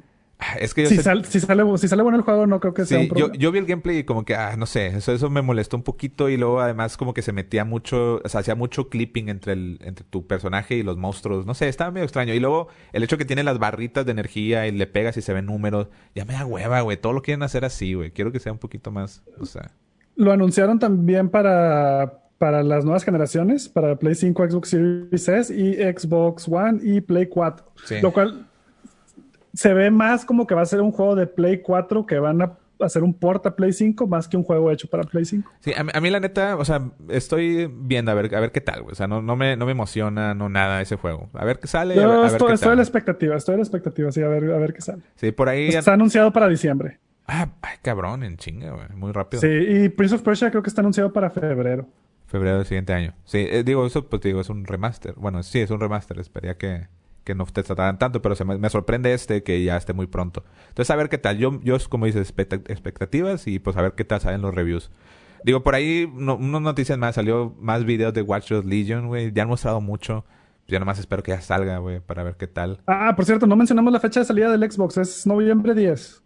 [0.59, 3.33] Es que si, sale, si sale bueno el juego, no creo que sea un problema.
[3.33, 5.77] Yo, yo vi el gameplay y como que, ah, no sé, eso, eso me molestó
[5.77, 9.29] un poquito y luego además como que se metía mucho, o sea, hacía mucho clipping
[9.29, 11.45] entre, el, entre tu personaje y los monstruos.
[11.45, 12.33] No sé, estaba medio extraño.
[12.33, 15.31] Y luego el hecho que tiene las barritas de energía y le pegas y se
[15.31, 16.97] ven números, ya me da hueva, güey.
[16.97, 18.11] Todo lo quieren hacer así, güey.
[18.11, 19.71] Quiero que sea un poquito más, o sea.
[20.15, 25.75] Lo anunciaron también para, para las nuevas generaciones, para Play 5, Xbox Series S y
[25.75, 27.65] Xbox One y Play 4.
[28.01, 28.47] Lo cual
[29.53, 32.41] se ve más como que va a ser un juego de Play 4 que van
[32.41, 35.51] a hacer un port a Play 5 más que un juego hecho para Play 5.
[35.59, 38.81] Sí, a mí, la neta, o sea, estoy viendo a ver, a ver qué tal,
[38.83, 38.93] güey.
[38.93, 41.29] O sea, no, no, me, no me emociona, no nada ese juego.
[41.33, 41.95] A ver qué sale.
[41.95, 44.73] Yo estoy, estoy a la expectativa, estoy a la expectativa, sí, a ver, a ver
[44.73, 45.03] qué sale.
[45.15, 45.67] Sí, por ahí.
[45.69, 46.99] Está anunciado para diciembre.
[47.27, 48.87] Ah, ay, cabrón, en chinga, güey.
[48.95, 49.41] Muy rápido.
[49.41, 51.87] Sí, y Prince of Persia creo que está anunciado para febrero.
[52.25, 53.13] Febrero del siguiente año.
[53.25, 55.13] Sí, eh, digo, eso, pues digo, es un remaster.
[55.15, 56.19] Bueno, sí, es un remaster.
[56.19, 56.87] Esperaría que,
[57.23, 60.43] que no te trataran tanto, pero se me, sorprende este que ya esté muy pronto.
[60.69, 61.37] Entonces, a ver qué tal.
[61.37, 62.33] Yo, yo como dices,
[62.67, 64.91] expectativas y pues a ver qué tal salen los reviews.
[65.43, 69.31] Digo, por ahí, no, unas noticias más, salió más videos de Watch Dogs Legion, güey.
[69.33, 70.25] Ya han mostrado mucho.
[70.67, 72.81] Ya nomás espero que ya salga, güey, para ver qué tal.
[72.87, 76.23] Ah, por cierto, no mencionamos la fecha de salida del Xbox, es noviembre 10.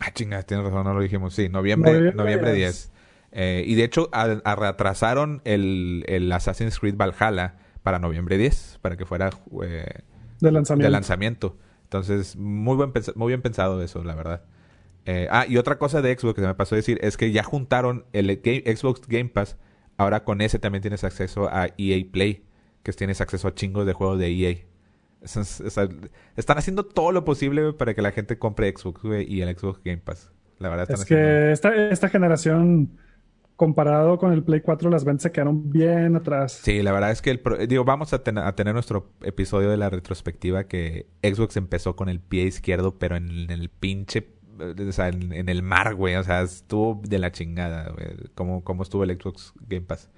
[0.00, 1.34] Ah, chingas, tienes razón, no lo dijimos.
[1.34, 2.92] Sí, noviembre, noviembre, 10.
[3.32, 8.96] Eh, y de hecho, a, retrasaron el, el, Assassin's Creed Valhalla para noviembre 10, para
[8.96, 9.30] que fuera
[9.62, 10.02] eh,
[10.40, 10.86] de, lanzamiento.
[10.86, 11.56] de lanzamiento.
[11.84, 14.42] Entonces, muy, buen, muy bien pensado eso, la verdad.
[15.06, 17.32] Eh, ah, y otra cosa de Xbox que se me pasó a decir es que
[17.32, 19.56] ya juntaron el Xbox Game Pass.
[19.96, 22.44] Ahora con ese también tienes acceso a EA Play,
[22.82, 24.56] que tienes acceso a chingos de juegos de EA.
[26.36, 29.98] están haciendo todo lo posible para que la gente compre Xbox y el Xbox Game
[29.98, 30.30] Pass.
[30.58, 32.90] La verdad, es que esta, esta generación
[33.58, 36.60] comparado con el Play 4, las ventas se quedaron bien atrás.
[36.62, 40.68] Sí, la verdad es que, el digo, vamos a, tener nuestro episodio de la retrospectiva
[40.68, 44.28] que Xbox empezó con el pie izquierdo, pero en, el pinche,
[44.60, 46.14] o sea, en, el mar, güey.
[46.14, 48.62] O sea, estuvo de la chingada, güey.
[48.62, 50.08] Como estuvo el Xbox Game Pass.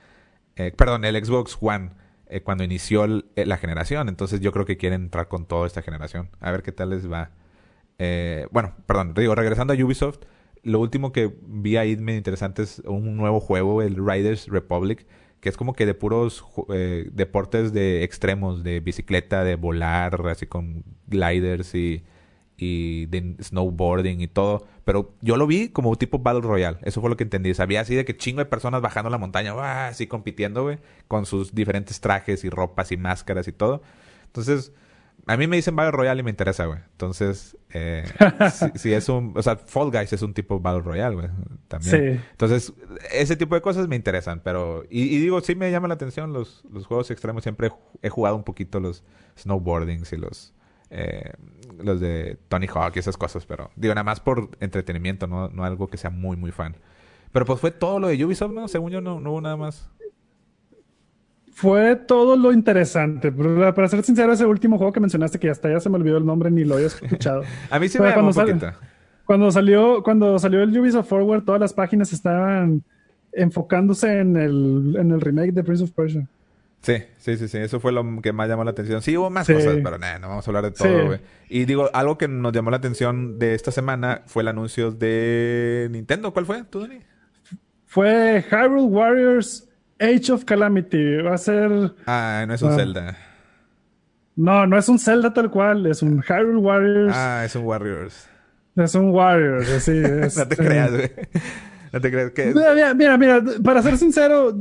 [0.56, 1.92] Eh, perdón, el Xbox One.
[2.26, 4.10] Eh, cuando inició eh, la generación.
[4.10, 6.28] Entonces yo creo que quieren entrar con toda esta generación.
[6.40, 7.30] A ver qué tal les va.
[8.50, 10.18] bueno, perdón, digo, regresando a Ubisoft,
[10.62, 15.06] lo último que vi ahí medio interesante es un nuevo juego, el Riders Republic,
[15.40, 20.46] que es como que de puros eh, deportes de extremos, de bicicleta, de volar, así
[20.46, 22.04] con gliders y,
[22.58, 24.66] y de snowboarding y todo.
[24.84, 26.78] Pero yo lo vi como tipo Battle Royale.
[26.82, 27.54] Eso fue lo que entendí.
[27.54, 31.54] Sabía así de que chingo de personas bajando la montaña, así compitiendo, güey, con sus
[31.54, 33.82] diferentes trajes y ropas y máscaras y todo.
[34.26, 34.72] Entonces,
[35.30, 36.80] a mí me dicen Battle Royale y me interesa, güey.
[36.90, 38.02] Entonces, eh,
[38.74, 39.32] si, es un...
[39.36, 41.28] O sea, Fall Guys es un tipo Battle Royale, güey.
[41.68, 42.18] También.
[42.18, 42.20] Sí.
[42.32, 42.72] Entonces,
[43.12, 44.40] ese tipo de cosas me interesan.
[44.40, 44.82] Pero...
[44.90, 47.44] Y, digo, sí me llama la atención los, los juegos extremos.
[47.44, 47.70] Siempre
[48.02, 49.04] he, jugado un poquito los
[49.38, 50.52] snowboardings y los...
[50.90, 51.32] Eh,
[51.78, 53.46] los de Tony Hawk y esas cosas.
[53.46, 56.74] Pero digo, nada más por entretenimiento, no, no algo que sea muy, muy fan.
[57.30, 58.66] Pero pues fue todo lo de Ubisoft, ¿no?
[58.66, 59.88] Según yo, no, no hubo nada más
[61.60, 63.30] fue todo lo interesante.
[63.30, 66.24] Para ser sincero, ese último juego que mencionaste, que hasta ya se me olvidó el
[66.24, 67.42] nombre ni lo había escuchado.
[67.70, 68.60] a mí sí me cuando, un
[69.26, 72.82] cuando salió, cuando salió el Ubisoft Forward, todas las páginas estaban
[73.32, 76.26] enfocándose en el, en el remake de Prince of Persia.
[76.80, 77.58] Sí, sí, sí, sí.
[77.58, 79.02] Eso fue lo que más llamó la atención.
[79.02, 81.20] Sí, hubo más cosas, pero no vamos a hablar de todo, güey.
[81.50, 85.88] Y digo, algo que nos llamó la atención de esta semana fue el anuncio de
[85.90, 86.32] Nintendo.
[86.32, 87.00] ¿Cuál fue, tú, Dani?
[87.84, 89.69] Fue Hyrule Warriors
[90.00, 91.16] Age of Calamity.
[91.22, 91.92] Va a ser.
[92.06, 92.76] Ah, no es un ah.
[92.76, 93.18] Zelda.
[94.36, 95.86] No, no es un Zelda tal cual.
[95.86, 97.14] Es un Hyrule Warriors.
[97.14, 98.28] Ah, es un Warriors.
[98.76, 100.00] Es un Warriors, sí.
[100.36, 101.10] no te creas, güey.
[101.92, 102.54] No te creas que.
[102.54, 104.56] Mira, mira, mira, para ser sincero,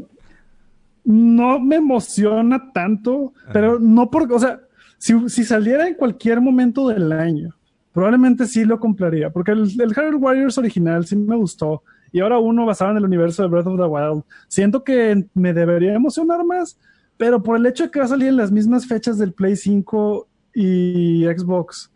[1.05, 4.59] no me emociona tanto, pero no porque, o sea,
[4.97, 7.55] si, si, saliera en cualquier momento del año,
[7.93, 12.39] probablemente sí lo compraría, porque el, el Hyrule Warriors original sí me gustó y ahora
[12.39, 14.23] uno basado en el universo de Breath of the Wild.
[14.47, 16.77] Siento que me debería emocionar más,
[17.17, 19.55] pero por el hecho de que va a salir en las mismas fechas del Play
[19.55, 21.91] 5 y Xbox,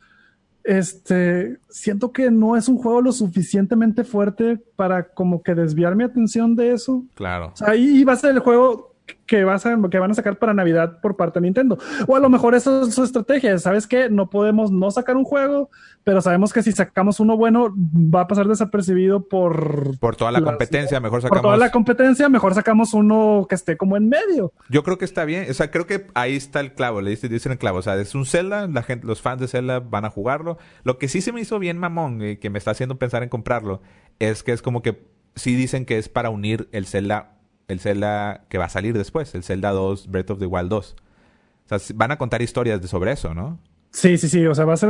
[0.63, 6.03] este, siento que no es un juego lo suficientemente fuerte para como que desviar mi
[6.03, 7.03] atención de eso.
[7.15, 7.51] Claro.
[7.53, 8.92] O sea, ahí va a ser el juego
[9.25, 11.77] que, vas a, que van a sacar para Navidad por parte de Nintendo.
[12.07, 13.57] O a lo mejor esa es su estrategia.
[13.57, 14.09] ¿Sabes qué?
[14.09, 15.69] No podemos no sacar un juego,
[16.03, 19.97] pero sabemos que si sacamos uno bueno, va a pasar desapercibido por...
[19.99, 21.41] Por toda la competencia, mejor sacamos...
[21.41, 24.53] Por toda la competencia, mejor sacamos uno que esté como en medio.
[24.69, 25.49] Yo creo que está bien.
[25.49, 27.01] O sea, creo que ahí está el clavo.
[27.01, 27.79] Le dicen el clavo.
[27.79, 30.57] O sea, es un Zelda, la gente, los fans de Zelda van a jugarlo.
[30.83, 33.29] Lo que sí se me hizo bien mamón y que me está haciendo pensar en
[33.29, 33.81] comprarlo
[34.19, 37.33] es que es como que sí dicen que es para unir el Zelda
[37.67, 40.95] el Zelda que va a salir después, el Zelda 2, Breath of the Wild 2.
[41.71, 43.59] O sea, van a contar historias de sobre eso, ¿no?
[43.91, 44.45] Sí, sí, sí.
[44.45, 44.89] O sea, va a ser,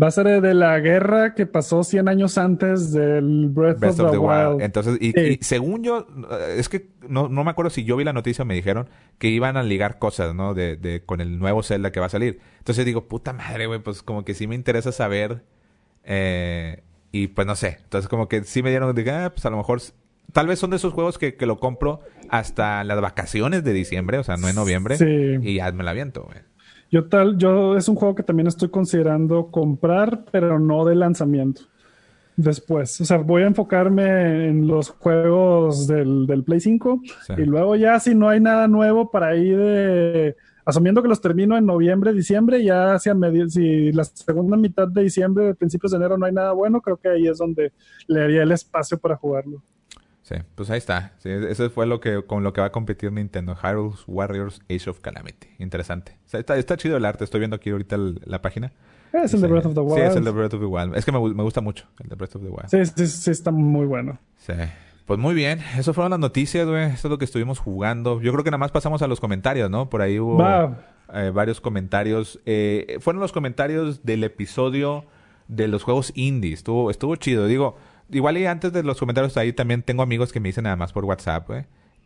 [0.00, 4.18] va a ser de la guerra que pasó 100 años antes del Breath, of, the,
[4.18, 4.62] Wild.
[4.62, 6.06] Entonces, y, según yo,
[6.56, 9.56] es que no, no me acuerdo si yo vi la noticia me dijeron que iban
[9.56, 10.54] a ligar cosas, ¿no?
[10.54, 12.40] De, de, con el nuevo Zelda que va a salir.
[12.58, 15.42] Entonces digo, puta madre, güey, pues como que sí me interesa saber.
[16.04, 17.78] Eh, y pues no sé.
[17.82, 19.80] Entonces como que sí me dieron de, ah, pues a lo mejor
[20.32, 24.18] tal vez son de esos juegos que, que, lo compro hasta las vacaciones de diciembre,
[24.18, 24.96] o sea, no en noviembre.
[25.42, 26.38] Y ya me la aviento, güey.
[26.90, 31.62] Yo tal, yo es un juego que también estoy considerando comprar, pero no de lanzamiento.
[32.36, 37.00] Después, o sea, voy a enfocarme en los juegos del, del Play 5
[37.38, 40.36] y luego ya si no hay nada nuevo para ir de,
[40.66, 45.04] asumiendo que los termino en noviembre, diciembre, ya hacia medio, si la segunda mitad de
[45.04, 47.72] diciembre, principios de enero no hay nada bueno, creo que ahí es donde
[48.06, 49.62] le haría el espacio para jugarlo.
[50.26, 51.12] Sí, pues ahí está.
[51.18, 53.54] Sí, eso fue lo que con lo que va a competir Nintendo.
[53.54, 55.46] Hyrule Warriors Age of Calamity.
[55.60, 56.18] Interesante.
[56.32, 57.22] está, está, chido el arte.
[57.22, 58.72] Estoy viendo aquí ahorita la página.
[59.12, 59.94] Es el de Breath of the Wild.
[59.94, 60.96] Sí, es el de Breath of the Wild.
[60.96, 62.66] Es que me, me, gusta mucho el de Breath of the Wild.
[62.66, 64.18] Sí, sí, sí, está muy bueno.
[64.38, 64.54] Sí.
[65.04, 65.60] Pues muy bien.
[65.78, 66.86] Eso fueron las noticias, güey.
[66.86, 68.20] Eso es lo que estuvimos jugando.
[68.20, 69.88] Yo creo que nada más pasamos a los comentarios, ¿no?
[69.88, 70.42] Por ahí hubo
[71.14, 72.40] eh, varios comentarios.
[72.46, 75.04] Eh, fueron los comentarios del episodio
[75.46, 76.52] de los juegos indie.
[76.52, 77.46] Estuvo, estuvo chido.
[77.46, 77.76] Digo,
[78.10, 80.92] igual y antes de los comentarios ahí también tengo amigos que me dicen nada más
[80.92, 81.48] por WhatsApp.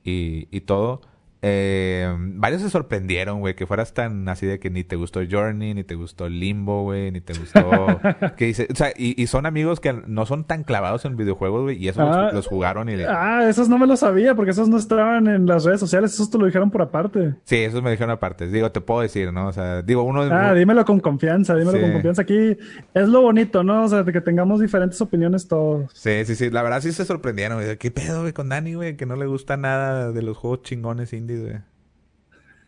[0.04, 1.02] Y, y todo.
[1.42, 5.72] Eh, varios se sorprendieron, güey, que fueras tan así de que ni te gustó Journey,
[5.74, 7.60] ni te gustó Limbo, güey, ni te gustó...
[8.36, 11.82] que dice, o sea, y, son amigos que no son tan clavados en videojuegos, güey,
[11.82, 12.48] y esos los, ah.
[12.48, 12.96] jugaron y...
[12.96, 13.06] Le...
[13.06, 16.30] Ah, esos no me lo sabía, porque esos no estaban en las redes sociales, esos
[16.30, 17.34] te lo dijeron por aparte.
[17.44, 18.46] Sí, esos me dijeron aparte.
[18.48, 19.48] Digo, te puedo decir, ¿no?
[19.48, 20.22] O sea, digo, uno...
[20.22, 22.22] Ah, dímelo con confianza, dímelo con confianza.
[22.22, 22.56] Aquí
[22.94, 23.84] es lo bonito, ¿no?
[23.84, 25.90] O sea, de que tengamos diferentes opiniones todos.
[25.94, 26.50] Sí, sí, sí.
[26.50, 27.76] La verdad sí se sorprendieron, güey.
[27.78, 28.96] ¿Qué pedo, güey, con Dani, güey?
[28.96, 31.70] Que no le gusta nada de los juegos chingones güey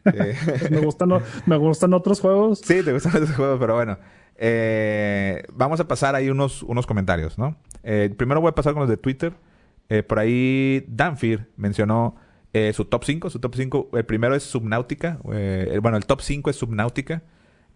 [0.70, 1.10] me, gustan,
[1.46, 2.60] me gustan otros juegos.
[2.60, 3.98] Sí, te gustan otros juegos, pero bueno.
[4.36, 7.56] Eh, vamos a pasar ahí unos, unos comentarios, ¿no?
[7.82, 9.32] Eh, primero voy a pasar con los de Twitter.
[9.88, 12.16] Eh, por ahí Danfir mencionó
[12.74, 13.30] su top 5.
[13.30, 15.18] Su top 5, el primero es Subnautica.
[15.22, 17.22] bueno, el top 5 es Subnautica.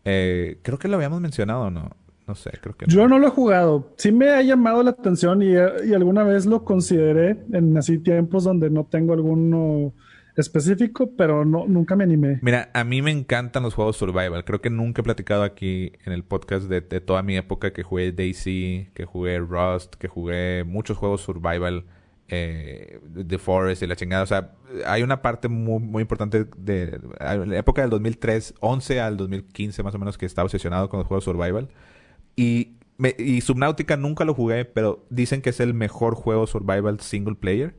[0.03, 1.90] creo que lo habíamos mencionado, ¿no?
[2.27, 3.92] No sé, creo que Yo no lo he jugado.
[3.96, 8.42] Sí me ha llamado la atención y, y alguna vez lo consideré en así tiempos
[8.42, 9.94] donde no tengo alguno
[10.40, 12.38] específico, pero no, nunca me animé.
[12.42, 14.44] Mira, a mí me encantan los juegos survival.
[14.44, 18.12] Creo que nunca he platicado aquí en el podcast de, toda mi época que jugué
[18.12, 21.85] Daisy, que jugué Rust, que jugué muchos juegos survival.
[22.29, 24.25] Eh, The Forest y la chingada.
[24.25, 24.53] O sea,
[24.85, 29.94] hay una parte muy, muy importante de la época del 2003, 11 al 2015 más
[29.94, 31.68] o menos, que estaba obsesionado con los juegos survival.
[32.35, 32.72] Y,
[33.18, 37.77] y Subnautica nunca lo jugué, pero dicen que es el mejor juego survival single player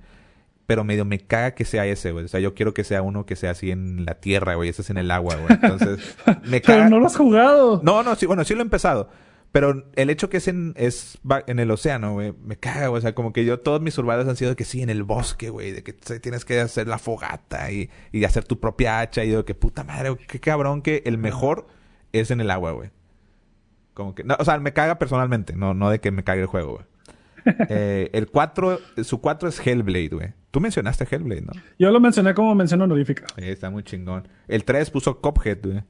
[0.67, 2.25] pero medio me caga que sea ese, güey.
[2.25, 4.69] O sea, yo quiero que sea uno que sea así en la tierra, güey.
[4.69, 5.57] Ese es en el agua, güey.
[5.61, 6.79] Entonces, me caga.
[6.79, 7.79] Pero no lo has jugado.
[7.83, 9.09] No, no, sí, bueno, sí lo he empezado.
[9.53, 12.99] Pero el hecho que es en, es en el océano, güey, me caga, güey.
[12.99, 15.03] O sea, como que yo, todos mis survivals han sido de que sí, en el
[15.03, 15.71] bosque, güey.
[15.71, 19.23] De que tienes que hacer la fogata y, y hacer tu propia hacha.
[19.23, 21.67] Y de que puta madre, güey, qué cabrón que el mejor
[22.11, 22.91] es en el agua, güey.
[23.93, 26.47] Como que, no, o sea, me caga personalmente, no, no de que me cague el
[26.47, 26.85] juego, güey.
[27.69, 30.33] Eh, el 4, su 4 es Hellblade, güey.
[30.51, 31.53] Tú mencionaste Hellblade, ¿no?
[31.77, 33.25] Yo lo mencioné como mención honorífica.
[33.37, 34.27] está muy chingón.
[34.47, 35.83] El 3 puso Cophead, güey.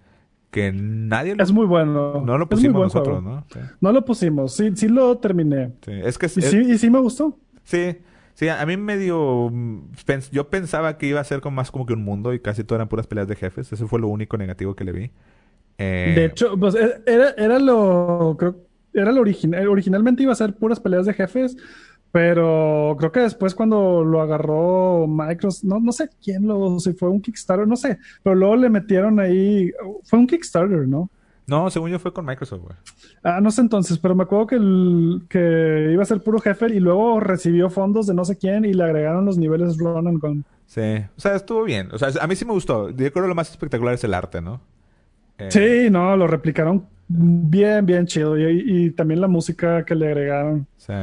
[0.52, 1.44] Que nadie lo...
[1.44, 2.22] Es muy bueno.
[2.26, 3.46] No lo pusimos nosotros, ¿no?
[3.82, 4.56] No lo pusimos.
[4.56, 5.74] Sí, sí lo terminé.
[5.86, 5.92] Sí.
[6.04, 6.28] Es que...
[6.28, 7.38] ¿Y, sí, y sí me gustó.
[7.64, 7.98] Sí.
[8.34, 9.52] Sí, a mí medio...
[10.32, 12.78] Yo pensaba que iba a ser como más como que un mundo y casi todo
[12.78, 13.74] eran puras peleas de jefes.
[13.74, 15.12] Eso fue lo único negativo que le vi.
[15.78, 16.14] Eh...
[16.16, 18.36] De hecho, pues e, era, era lo...
[18.40, 18.67] Creo
[19.02, 19.68] era lo original.
[19.68, 21.58] Originalmente iba a ser puras peleas de jefes,
[22.12, 27.10] pero creo que después cuando lo agarró Microsoft, no, no sé quién lo, si fue
[27.10, 29.72] un Kickstarter, no sé, pero luego le metieron ahí,
[30.04, 31.10] fue un Kickstarter, ¿no?
[31.48, 32.76] No, según yo fue con Microsoft, güey.
[33.24, 36.68] Ah, no sé entonces, pero me acuerdo que, el, que iba a ser puro jefe
[36.74, 40.20] y luego recibió fondos de no sé quién y le agregaron los niveles run and
[40.20, 40.46] gun.
[40.66, 40.82] Sí,
[41.16, 41.90] o sea, estuvo bien.
[41.94, 42.90] O sea, a mí sí me gustó.
[42.90, 44.60] Yo creo que lo más espectacular es el arte, ¿no?
[45.38, 48.38] Eh, sí, no, lo replicaron bien, bien chido.
[48.38, 50.68] Y, también la música que le agregaron.
[50.78, 50.94] Sí.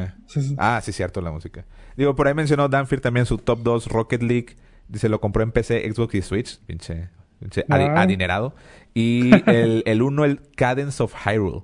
[0.59, 1.64] Ah, sí, cierto, la música.
[1.97, 4.57] Digo, por ahí mencionó Danfir también su top 2 Rocket League.
[4.88, 6.59] Dice, lo compró en PC, Xbox y Switch.
[6.66, 8.03] Pinche, pinche ah.
[8.03, 8.55] adinerado.
[8.92, 11.62] Y el, el uno, el Cadence of Hyrule.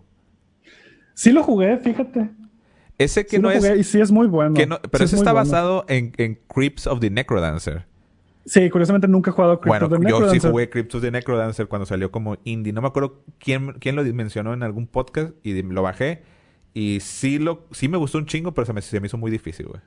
[1.14, 2.30] Sí lo jugué, fíjate.
[2.96, 3.64] Ese que no es...
[3.78, 4.54] Y sí es muy bueno.
[4.90, 7.86] pero ese está basado en, en Creeps of the Necrodancer.
[8.50, 10.34] Sí, curiosamente nunca he jugado Crypt of the Necrodancer.
[10.34, 12.72] Yo sí jugué Crypt of the Necrodancer cuando salió como indie.
[12.72, 16.24] No me acuerdo quién, quién lo mencionó en algún podcast y lo bajé.
[16.74, 19.30] Y sí, lo, sí me gustó un chingo, pero se me, se me hizo muy
[19.30, 19.80] difícil, güey.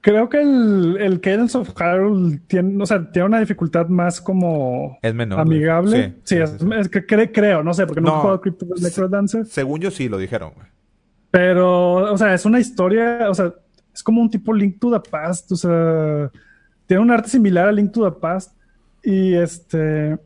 [0.00, 4.98] Creo que el, el Cadence of Hyrule tiene, o sea, tiene una dificultad más como
[5.00, 6.16] es menor, amigable.
[6.24, 9.46] Sí, es, que creo, no sé, porque no, he jugado Crypt of the Necrodancer.
[9.46, 10.66] Según yo sí lo dijeron, güey.
[11.30, 13.54] Pero, o sea, es una historia, o sea,
[13.94, 16.32] es como un tipo Link to the Past, o sea,
[16.88, 18.56] tiene un arte similar a Link to the Past.
[19.04, 20.18] Y este.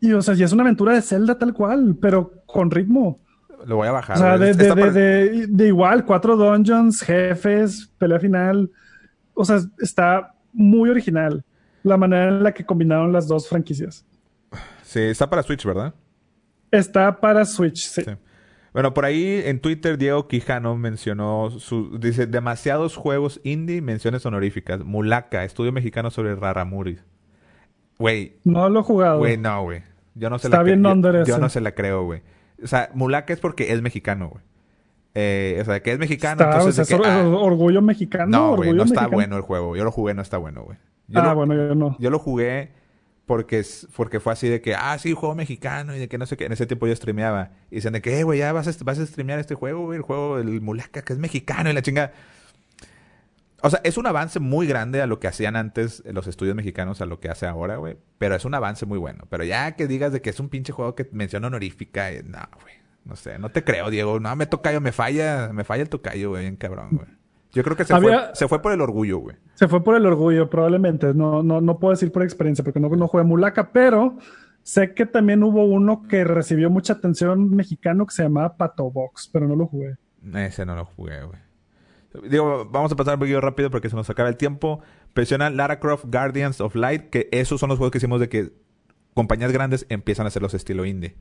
[0.00, 3.20] Y o sea, y es una aventura de Zelda tal cual, pero con ritmo.
[3.66, 4.16] Lo voy a bajar.
[4.16, 8.70] O sea, de, igual, cuatro dungeons, jefes, pelea final.
[9.34, 11.44] O sea, está muy original
[11.82, 14.06] la manera en la que combinaron las dos franquicias.
[14.82, 15.94] Sí, está para Switch, ¿verdad?
[16.70, 18.02] Está para Switch, sí.
[18.72, 24.84] Bueno, por ahí en Twitter Diego Quijano mencionó, su, dice, demasiados juegos indie, menciones honoríficas.
[24.84, 26.98] Mulaka, estudio mexicano sobre Raramuri.
[27.98, 28.36] Güey.
[28.44, 29.18] No lo he jugado.
[29.18, 29.82] Güey, no, güey.
[30.14, 32.22] Yo no se Está la bien yo, yo, no se la creo, güey.
[32.62, 34.44] O sea, Mulaka es porque es mexicano, güey.
[35.14, 36.44] Eh, o sea, que es mexicano.
[36.44, 38.26] entonces es ah, orgullo mexicano.
[38.26, 39.76] No, güey, no está bueno el juego.
[39.76, 40.78] Yo lo jugué, no está bueno, güey.
[41.14, 41.96] Ah, bueno, yo no.
[41.98, 42.70] Yo lo jugué
[43.30, 43.64] porque,
[43.94, 46.46] porque fue así de que, ah, sí, juego mexicano y de que no sé qué.
[46.46, 47.52] En ese tiempo yo streameaba.
[47.70, 49.98] Y dicen de que, eh, güey, ya vas a, vas a streamear este juego, güey,
[49.98, 52.10] el juego del Mulaka, que es mexicano y la chinga.
[53.62, 57.00] O sea, es un avance muy grande a lo que hacían antes los estudios mexicanos
[57.02, 57.98] a lo que hace ahora, güey.
[58.18, 59.28] Pero es un avance muy bueno.
[59.30, 62.40] Pero ya que digas de que es un pinche juego que menciona honorífica, eh, no,
[62.60, 62.74] güey.
[63.04, 64.18] No sé, no te creo, Diego.
[64.18, 67.19] No, me tocayo, me falla, me falla el tocayo, güey, bien cabrón, güey.
[67.52, 69.36] Yo creo que se, fue, se fue por el orgullo, güey.
[69.54, 71.12] Se fue por el orgullo, probablemente.
[71.14, 74.16] No, no, no puedo decir por experiencia, porque no, no jugué Mulaca, pero
[74.62, 79.28] sé que también hubo uno que recibió mucha atención mexicano que se llamaba Pato Box,
[79.32, 79.96] pero no lo jugué.
[80.34, 81.38] Ese no lo jugué, güey.
[82.28, 84.80] Digo, vamos a pasar un poquito rápido porque se nos acaba el tiempo.
[85.12, 88.52] Presiona Lara Croft Guardians of Light, que esos son los juegos que hicimos de que
[89.14, 91.16] compañías grandes empiezan a hacer los estilo indie.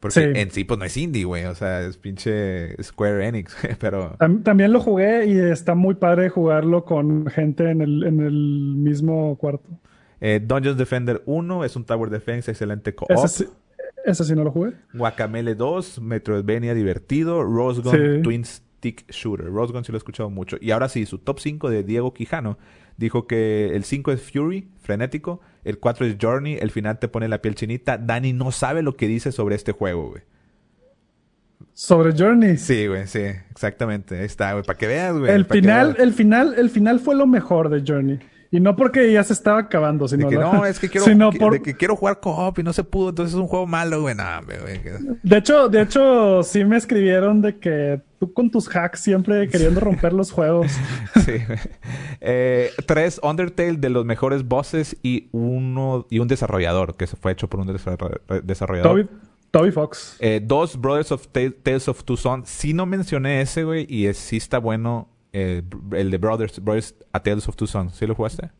[0.00, 1.44] Porque en sí, pues no es indie, güey.
[1.46, 4.16] O sea, es pinche Square Enix, pero...
[4.44, 8.32] También lo jugué y está muy padre jugarlo con gente en el, en el
[8.76, 9.68] mismo cuarto.
[10.20, 14.72] Eh, Dungeons Defender 1 es un Tower Defense excelente co Ese sí, no lo jugué.
[14.94, 19.46] Guacamele 2, Metroidvania divertido, Rose Gun Twin Stick Shooter.
[19.46, 20.56] Rose Gun sí lo he escuchado mucho.
[20.60, 22.58] Y ahora sí, su top 5 de Diego Quijano
[22.98, 25.40] dijo que el 5 es Fury, frenético.
[25.64, 26.58] El 4 es Journey.
[26.60, 27.96] El final te pone la piel chinita.
[27.96, 30.22] Dani no sabe lo que dice sobre este juego, güey.
[31.72, 32.56] Sobre Journey.
[32.56, 34.18] Sí, güey, sí, exactamente.
[34.18, 35.32] Ahí está, güey, para que veas, güey.
[35.32, 38.18] El final, el final, el final fue lo mejor de Journey.
[38.50, 41.06] Y no porque ya se estaba acabando, sino de que no, es que quiero,
[41.50, 44.14] de que quiero jugar co-op y no se pudo, entonces es un juego malo, güey.
[44.14, 44.80] güey.
[45.22, 49.80] De hecho, de hecho, sí me escribieron de que tú con tus hacks siempre queriendo
[49.80, 50.72] romper los juegos.
[51.24, 51.34] sí.
[52.20, 57.32] Eh, tres Undertale de los mejores bosses y uno y un desarrollador que se fue
[57.32, 57.66] hecho por un
[58.44, 59.08] desarrollador.
[59.50, 60.16] Toby, Fox.
[60.20, 62.48] Eh, dos Brothers of Tales of Two Sons.
[62.50, 65.62] Sí no mencioné ese, güey, y sí está bueno eh,
[65.92, 67.94] el de Brothers, Brothers A Tales of Two Sons.
[67.96, 68.50] ¿Sí lo jugaste?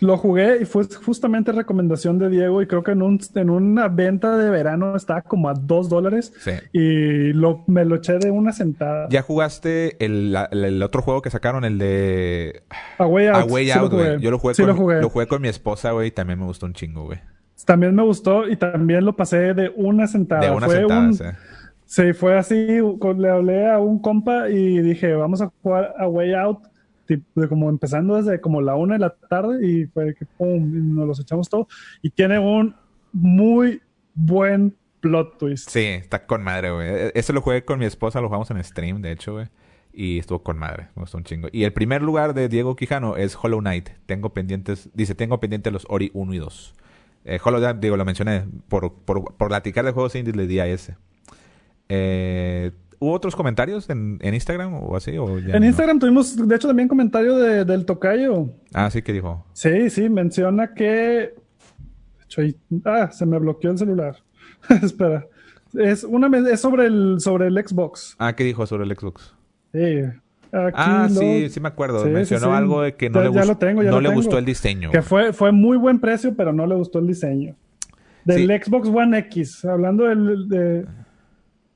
[0.00, 3.88] Lo jugué y fue justamente recomendación de Diego y creo que en, un, en una
[3.88, 6.52] venta de verano estaba como a dos dólares sí.
[6.72, 9.08] y lo, me lo eché de una sentada.
[9.10, 12.62] ¿Ya jugaste el, el, otro juego que sacaron, el de...
[12.98, 13.48] A Way Out.
[13.48, 13.66] güey.
[14.20, 15.26] Yo lo jugué, con, lo, jugué.
[15.26, 17.18] con mi esposa, güey, y también me gustó un chingo, güey.
[17.64, 20.42] También me gustó y también lo pasé de una sentada.
[20.42, 21.24] De una sentada, sí.
[21.88, 26.34] Sí, fue así, le hablé a un compa y dije, vamos a jugar a Way
[26.34, 26.67] Out,
[27.08, 31.08] tipo, como empezando desde como la una de la tarde y fue que pum, nos
[31.08, 31.66] los echamos todo.
[32.02, 32.76] Y tiene un
[33.12, 33.80] muy
[34.14, 35.70] buen plot twist.
[35.70, 36.88] Sí, está con madre, güey.
[36.88, 39.48] E-, ese lo jugué con mi esposa, lo jugamos en stream, de hecho, güey.
[39.92, 41.48] Y estuvo con madre, me gustó un chingo.
[41.50, 43.88] Y el primer lugar de Diego Quijano es Hollow Knight.
[44.06, 46.74] Tengo pendientes, dice, tengo pendientes los Ori 1 y 2.
[47.24, 50.60] Eh, Hollow Knight, digo, lo mencioné, por, por, por platicar de juegos indie le di
[50.60, 50.96] a ese.
[51.88, 55.12] Eh, ¿Hubo otros comentarios en, Instagram o así?
[55.12, 58.50] en Instagram tuvimos, de hecho, también comentario del tocayo.
[58.74, 59.46] Ah, sí, ¿qué dijo?
[59.52, 61.34] Sí, sí, menciona que...
[62.84, 64.16] ah, se me bloqueó el celular.
[64.82, 65.26] Espera.
[65.74, 68.16] Es, una, es sobre, el, sobre el Xbox.
[68.18, 69.34] Ah, ¿qué dijo sobre el Xbox?
[69.72, 70.02] Sí.
[70.52, 72.04] ah, sí, sí me acuerdo.
[72.06, 74.90] Mencionó algo de que no, le, gustó, no le gustó el diseño.
[74.90, 77.54] Que fue, fue muy buen precio, pero no le gustó el diseño.
[78.24, 79.64] Del Xbox One X.
[79.64, 80.86] Hablando del, de,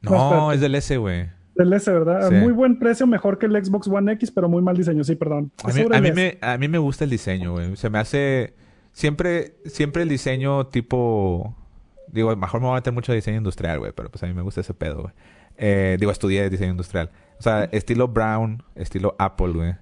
[0.03, 1.29] no, es del S, güey.
[1.55, 2.31] Del S, ¿verdad?
[2.31, 5.53] Muy buen precio, mejor que el Xbox One X, pero muy mal diseño, sí, perdón.
[5.65, 7.77] A mí, me, a mí me gusta el diseño, güey.
[7.77, 8.55] Se me hace...
[8.93, 11.57] Siempre, siempre el diseño tipo...
[12.09, 14.43] Digo, mejor me voy a meter mucho diseño industrial, güey, pero pues a mí me
[14.43, 15.15] gusta ese pedo, güey.
[15.57, 17.11] Eh, digo, estudié diseño industrial.
[17.39, 19.75] O sea, estilo Brown, estilo Apple, güey.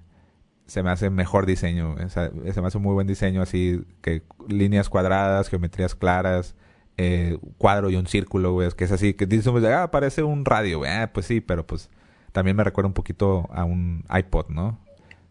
[0.66, 3.84] Se me hace mejor diseño, O sea, se me hace un muy buen diseño, así
[4.02, 6.54] que líneas cuadradas, geometrías claras,
[7.02, 10.80] eh, cuadro y un círculo, güey, que es así, que dices, ah, parece un radio,
[10.80, 11.88] güey, ah, pues sí, pero pues
[12.32, 14.78] también me recuerda un poquito a un iPod, ¿no?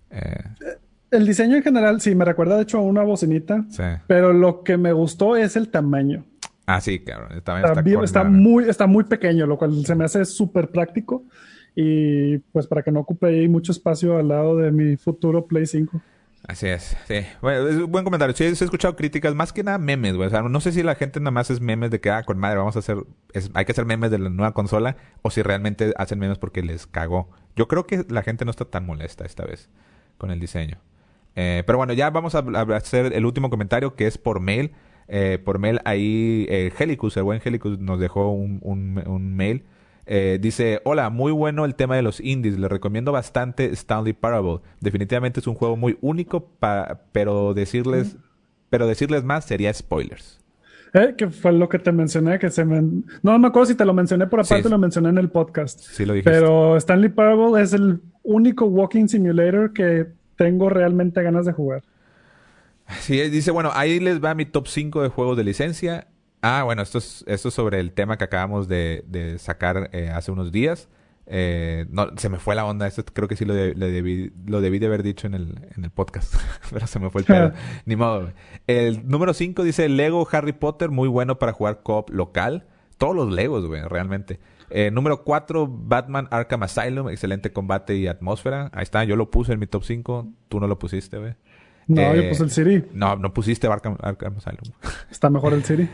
[0.09, 0.43] Eh,
[1.11, 3.83] el diseño en general, sí, me recuerda de hecho a una bocinita, sí.
[4.07, 6.25] pero lo que me gustó es el tamaño.
[6.65, 7.27] Ah, sí, claro.
[7.35, 11.23] Está, está, está muy, está muy pequeño, lo cual se me hace súper práctico.
[11.75, 15.67] Y pues para que no ocupe ahí mucho espacio al lado de mi futuro Play
[15.67, 16.01] 5.
[16.49, 17.27] Así es, sí.
[17.43, 18.35] Bueno, es un buen comentario.
[18.35, 20.31] Sí, he escuchado críticas, más que nada memes, güey.
[20.49, 22.75] No sé si la gente nada más es memes de que, ah, con madre, vamos
[22.75, 22.97] a hacer,
[23.53, 26.87] hay que hacer memes de la nueva consola, o si realmente hacen memes porque les
[26.87, 27.29] cagó.
[27.55, 29.69] Yo creo que la gente no está tan molesta esta vez
[30.17, 30.79] con el diseño.
[31.35, 32.39] Eh, pero bueno, ya vamos a,
[32.75, 34.71] hacer el último comentario, que es por mail.
[35.07, 39.65] Eh, por mail ahí, eh, Helicus, el buen Helicus, nos dejó un, un, un mail
[40.11, 44.57] eh, dice, hola, muy bueno el tema de los indies, le recomiendo bastante Stanley Parable.
[44.79, 46.49] Definitivamente es un juego muy único,
[47.11, 48.17] pero decirles,
[48.71, 50.39] pero decirles más sería spoilers.
[50.95, 53.03] Eh, que fue lo que te mencioné, que se me...
[53.21, 55.79] No me acuerdo si te lo mencioné por aparte, lo mencioné en el podcast.
[55.79, 56.31] Sí, lo dijiste.
[56.31, 61.83] Pero Stanley Parable es el único walking simulator que tengo realmente ganas de jugar.
[63.01, 66.07] Sí, dice, bueno, ahí les va mi top 5 de juegos de licencia.
[66.41, 70.51] Ah, bueno, esto es, esto sobre el tema que acabamos de, sacar eh, hace unos
[70.51, 70.87] días.
[71.31, 72.87] Eh, no, se me fue la onda.
[72.87, 75.91] Esto creo que sí lo, debí, lo debí de haber dicho en el, en el
[75.91, 76.35] podcast.
[76.71, 77.53] pero se me fue el pedo.
[77.85, 78.31] Ni modo.
[78.67, 82.65] El número 5 dice Lego Harry Potter, muy bueno para jugar co local.
[82.97, 84.39] Todos los Legos, güey, realmente.
[84.71, 87.09] Eh, número 4, Batman Arkham Asylum.
[87.09, 88.69] Excelente combate y atmósfera.
[88.73, 90.27] Ahí está, yo lo puse en mi top 5.
[90.47, 91.35] Tú no lo pusiste, güey.
[91.89, 92.87] No, yo eh, puse el City.
[92.93, 94.73] No, no pusiste Arkham, Asylum.
[95.09, 95.89] Está mejor el City.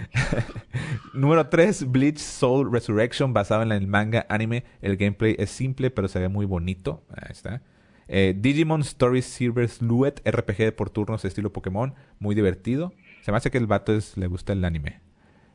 [1.14, 4.66] Número 3, Bleach Soul Resurrection, basado en el manga anime.
[4.82, 7.06] El gameplay es simple, pero se ve muy bonito.
[7.16, 7.62] Ahí está.
[8.10, 11.96] Eh, Digimon Story Silver Sluet, RPG por turnos estilo Pokémon.
[12.20, 12.92] Muy divertido.
[13.22, 15.00] Se me hace que el vato es, le gusta el anime.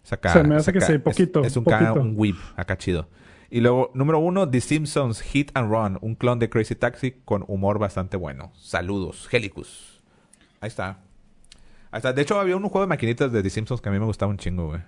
[0.02, 1.44] se me hace que sí, poquito.
[1.44, 2.00] Es, un, poquito.
[2.00, 3.08] un whip, acá chido.
[3.50, 7.44] Y luego, número uno, The Simpsons Hit and Run, un clon de Crazy Taxi con
[7.46, 8.52] humor bastante bueno.
[8.54, 9.99] Saludos, Helicus.
[10.60, 10.98] Ahí está.
[11.90, 12.12] Ahí está.
[12.12, 14.30] De hecho, había un juego de maquinitas de The Simpsons que a mí me gustaba
[14.30, 14.80] un chingo, güey.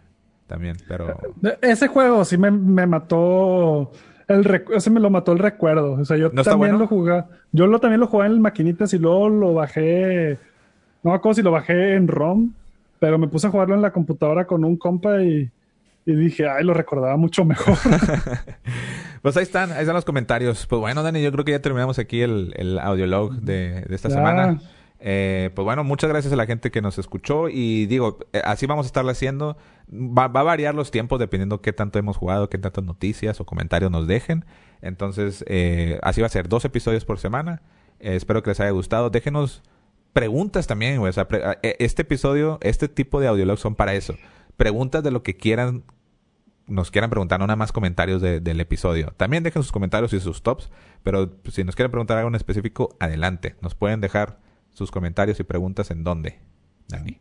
[0.46, 1.18] También, pero...
[1.62, 2.50] Ese juego sí me,
[2.86, 3.90] mató...
[4.28, 5.92] El ese me lo mató el recuerdo.
[5.92, 7.24] O sea, yo también lo jugué.
[7.52, 10.38] Yo lo, también lo jugué en maquinitas y luego lo bajé...
[11.02, 12.52] No me acuerdo si lo bajé en ROM,
[12.98, 15.50] pero me puse a jugarlo en la computadora con un compa y...
[16.04, 17.78] Y dije, ay, lo recordaba mucho mejor.
[19.22, 20.66] pues ahí están, ahí están los comentarios.
[20.66, 24.10] Pues bueno, Dani, yo creo que ya terminamos aquí el, el audiolog de, de esta
[24.10, 24.58] semana.
[25.04, 28.66] Eh, pues bueno, muchas gracias a la gente que nos escuchó y digo, eh, así
[28.66, 29.56] vamos a estarlo haciendo.
[29.92, 33.90] Va, a variar los tiempos dependiendo qué tanto hemos jugado, qué tantas noticias o comentarios
[33.90, 34.44] nos dejen.
[34.80, 37.62] Entonces, eh, así va a ser, dos episodios por semana.
[37.98, 39.10] espero que les haya gustado.
[39.10, 39.62] Déjenos
[40.12, 41.26] preguntas también, sea,
[41.62, 44.14] este episodio, este tipo de audiologs son para eso.
[44.56, 45.82] Preguntas de lo que quieran
[46.68, 49.12] nos quieran preguntar, no nada más comentarios del episodio.
[49.16, 50.70] También dejen sus comentarios y sus tops,
[51.02, 53.56] pero si nos quieren preguntar algo en específico, adelante.
[53.60, 54.38] Nos pueden dejar
[54.72, 56.38] sus comentarios y preguntas en dónde,
[56.88, 57.18] Dani.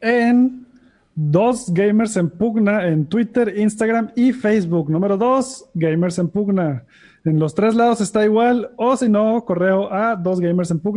[0.00, 0.66] En
[1.14, 4.88] Dos Gamers en Pugna en Twitter, Instagram y Facebook.
[4.88, 6.84] Número dos, Gamers en Pugna.
[7.24, 10.96] En los tres lados está igual, o si no, correo a gmail.com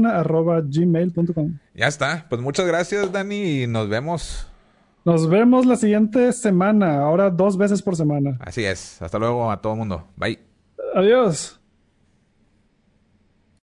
[1.76, 2.26] Ya está.
[2.30, 4.48] Pues muchas gracias, Dani, y nos vemos.
[5.04, 8.38] Nos vemos la siguiente semana, ahora dos veces por semana.
[8.40, 9.02] Así es.
[9.02, 10.08] Hasta luego a todo el mundo.
[10.16, 10.40] Bye.
[10.96, 11.60] Adiós.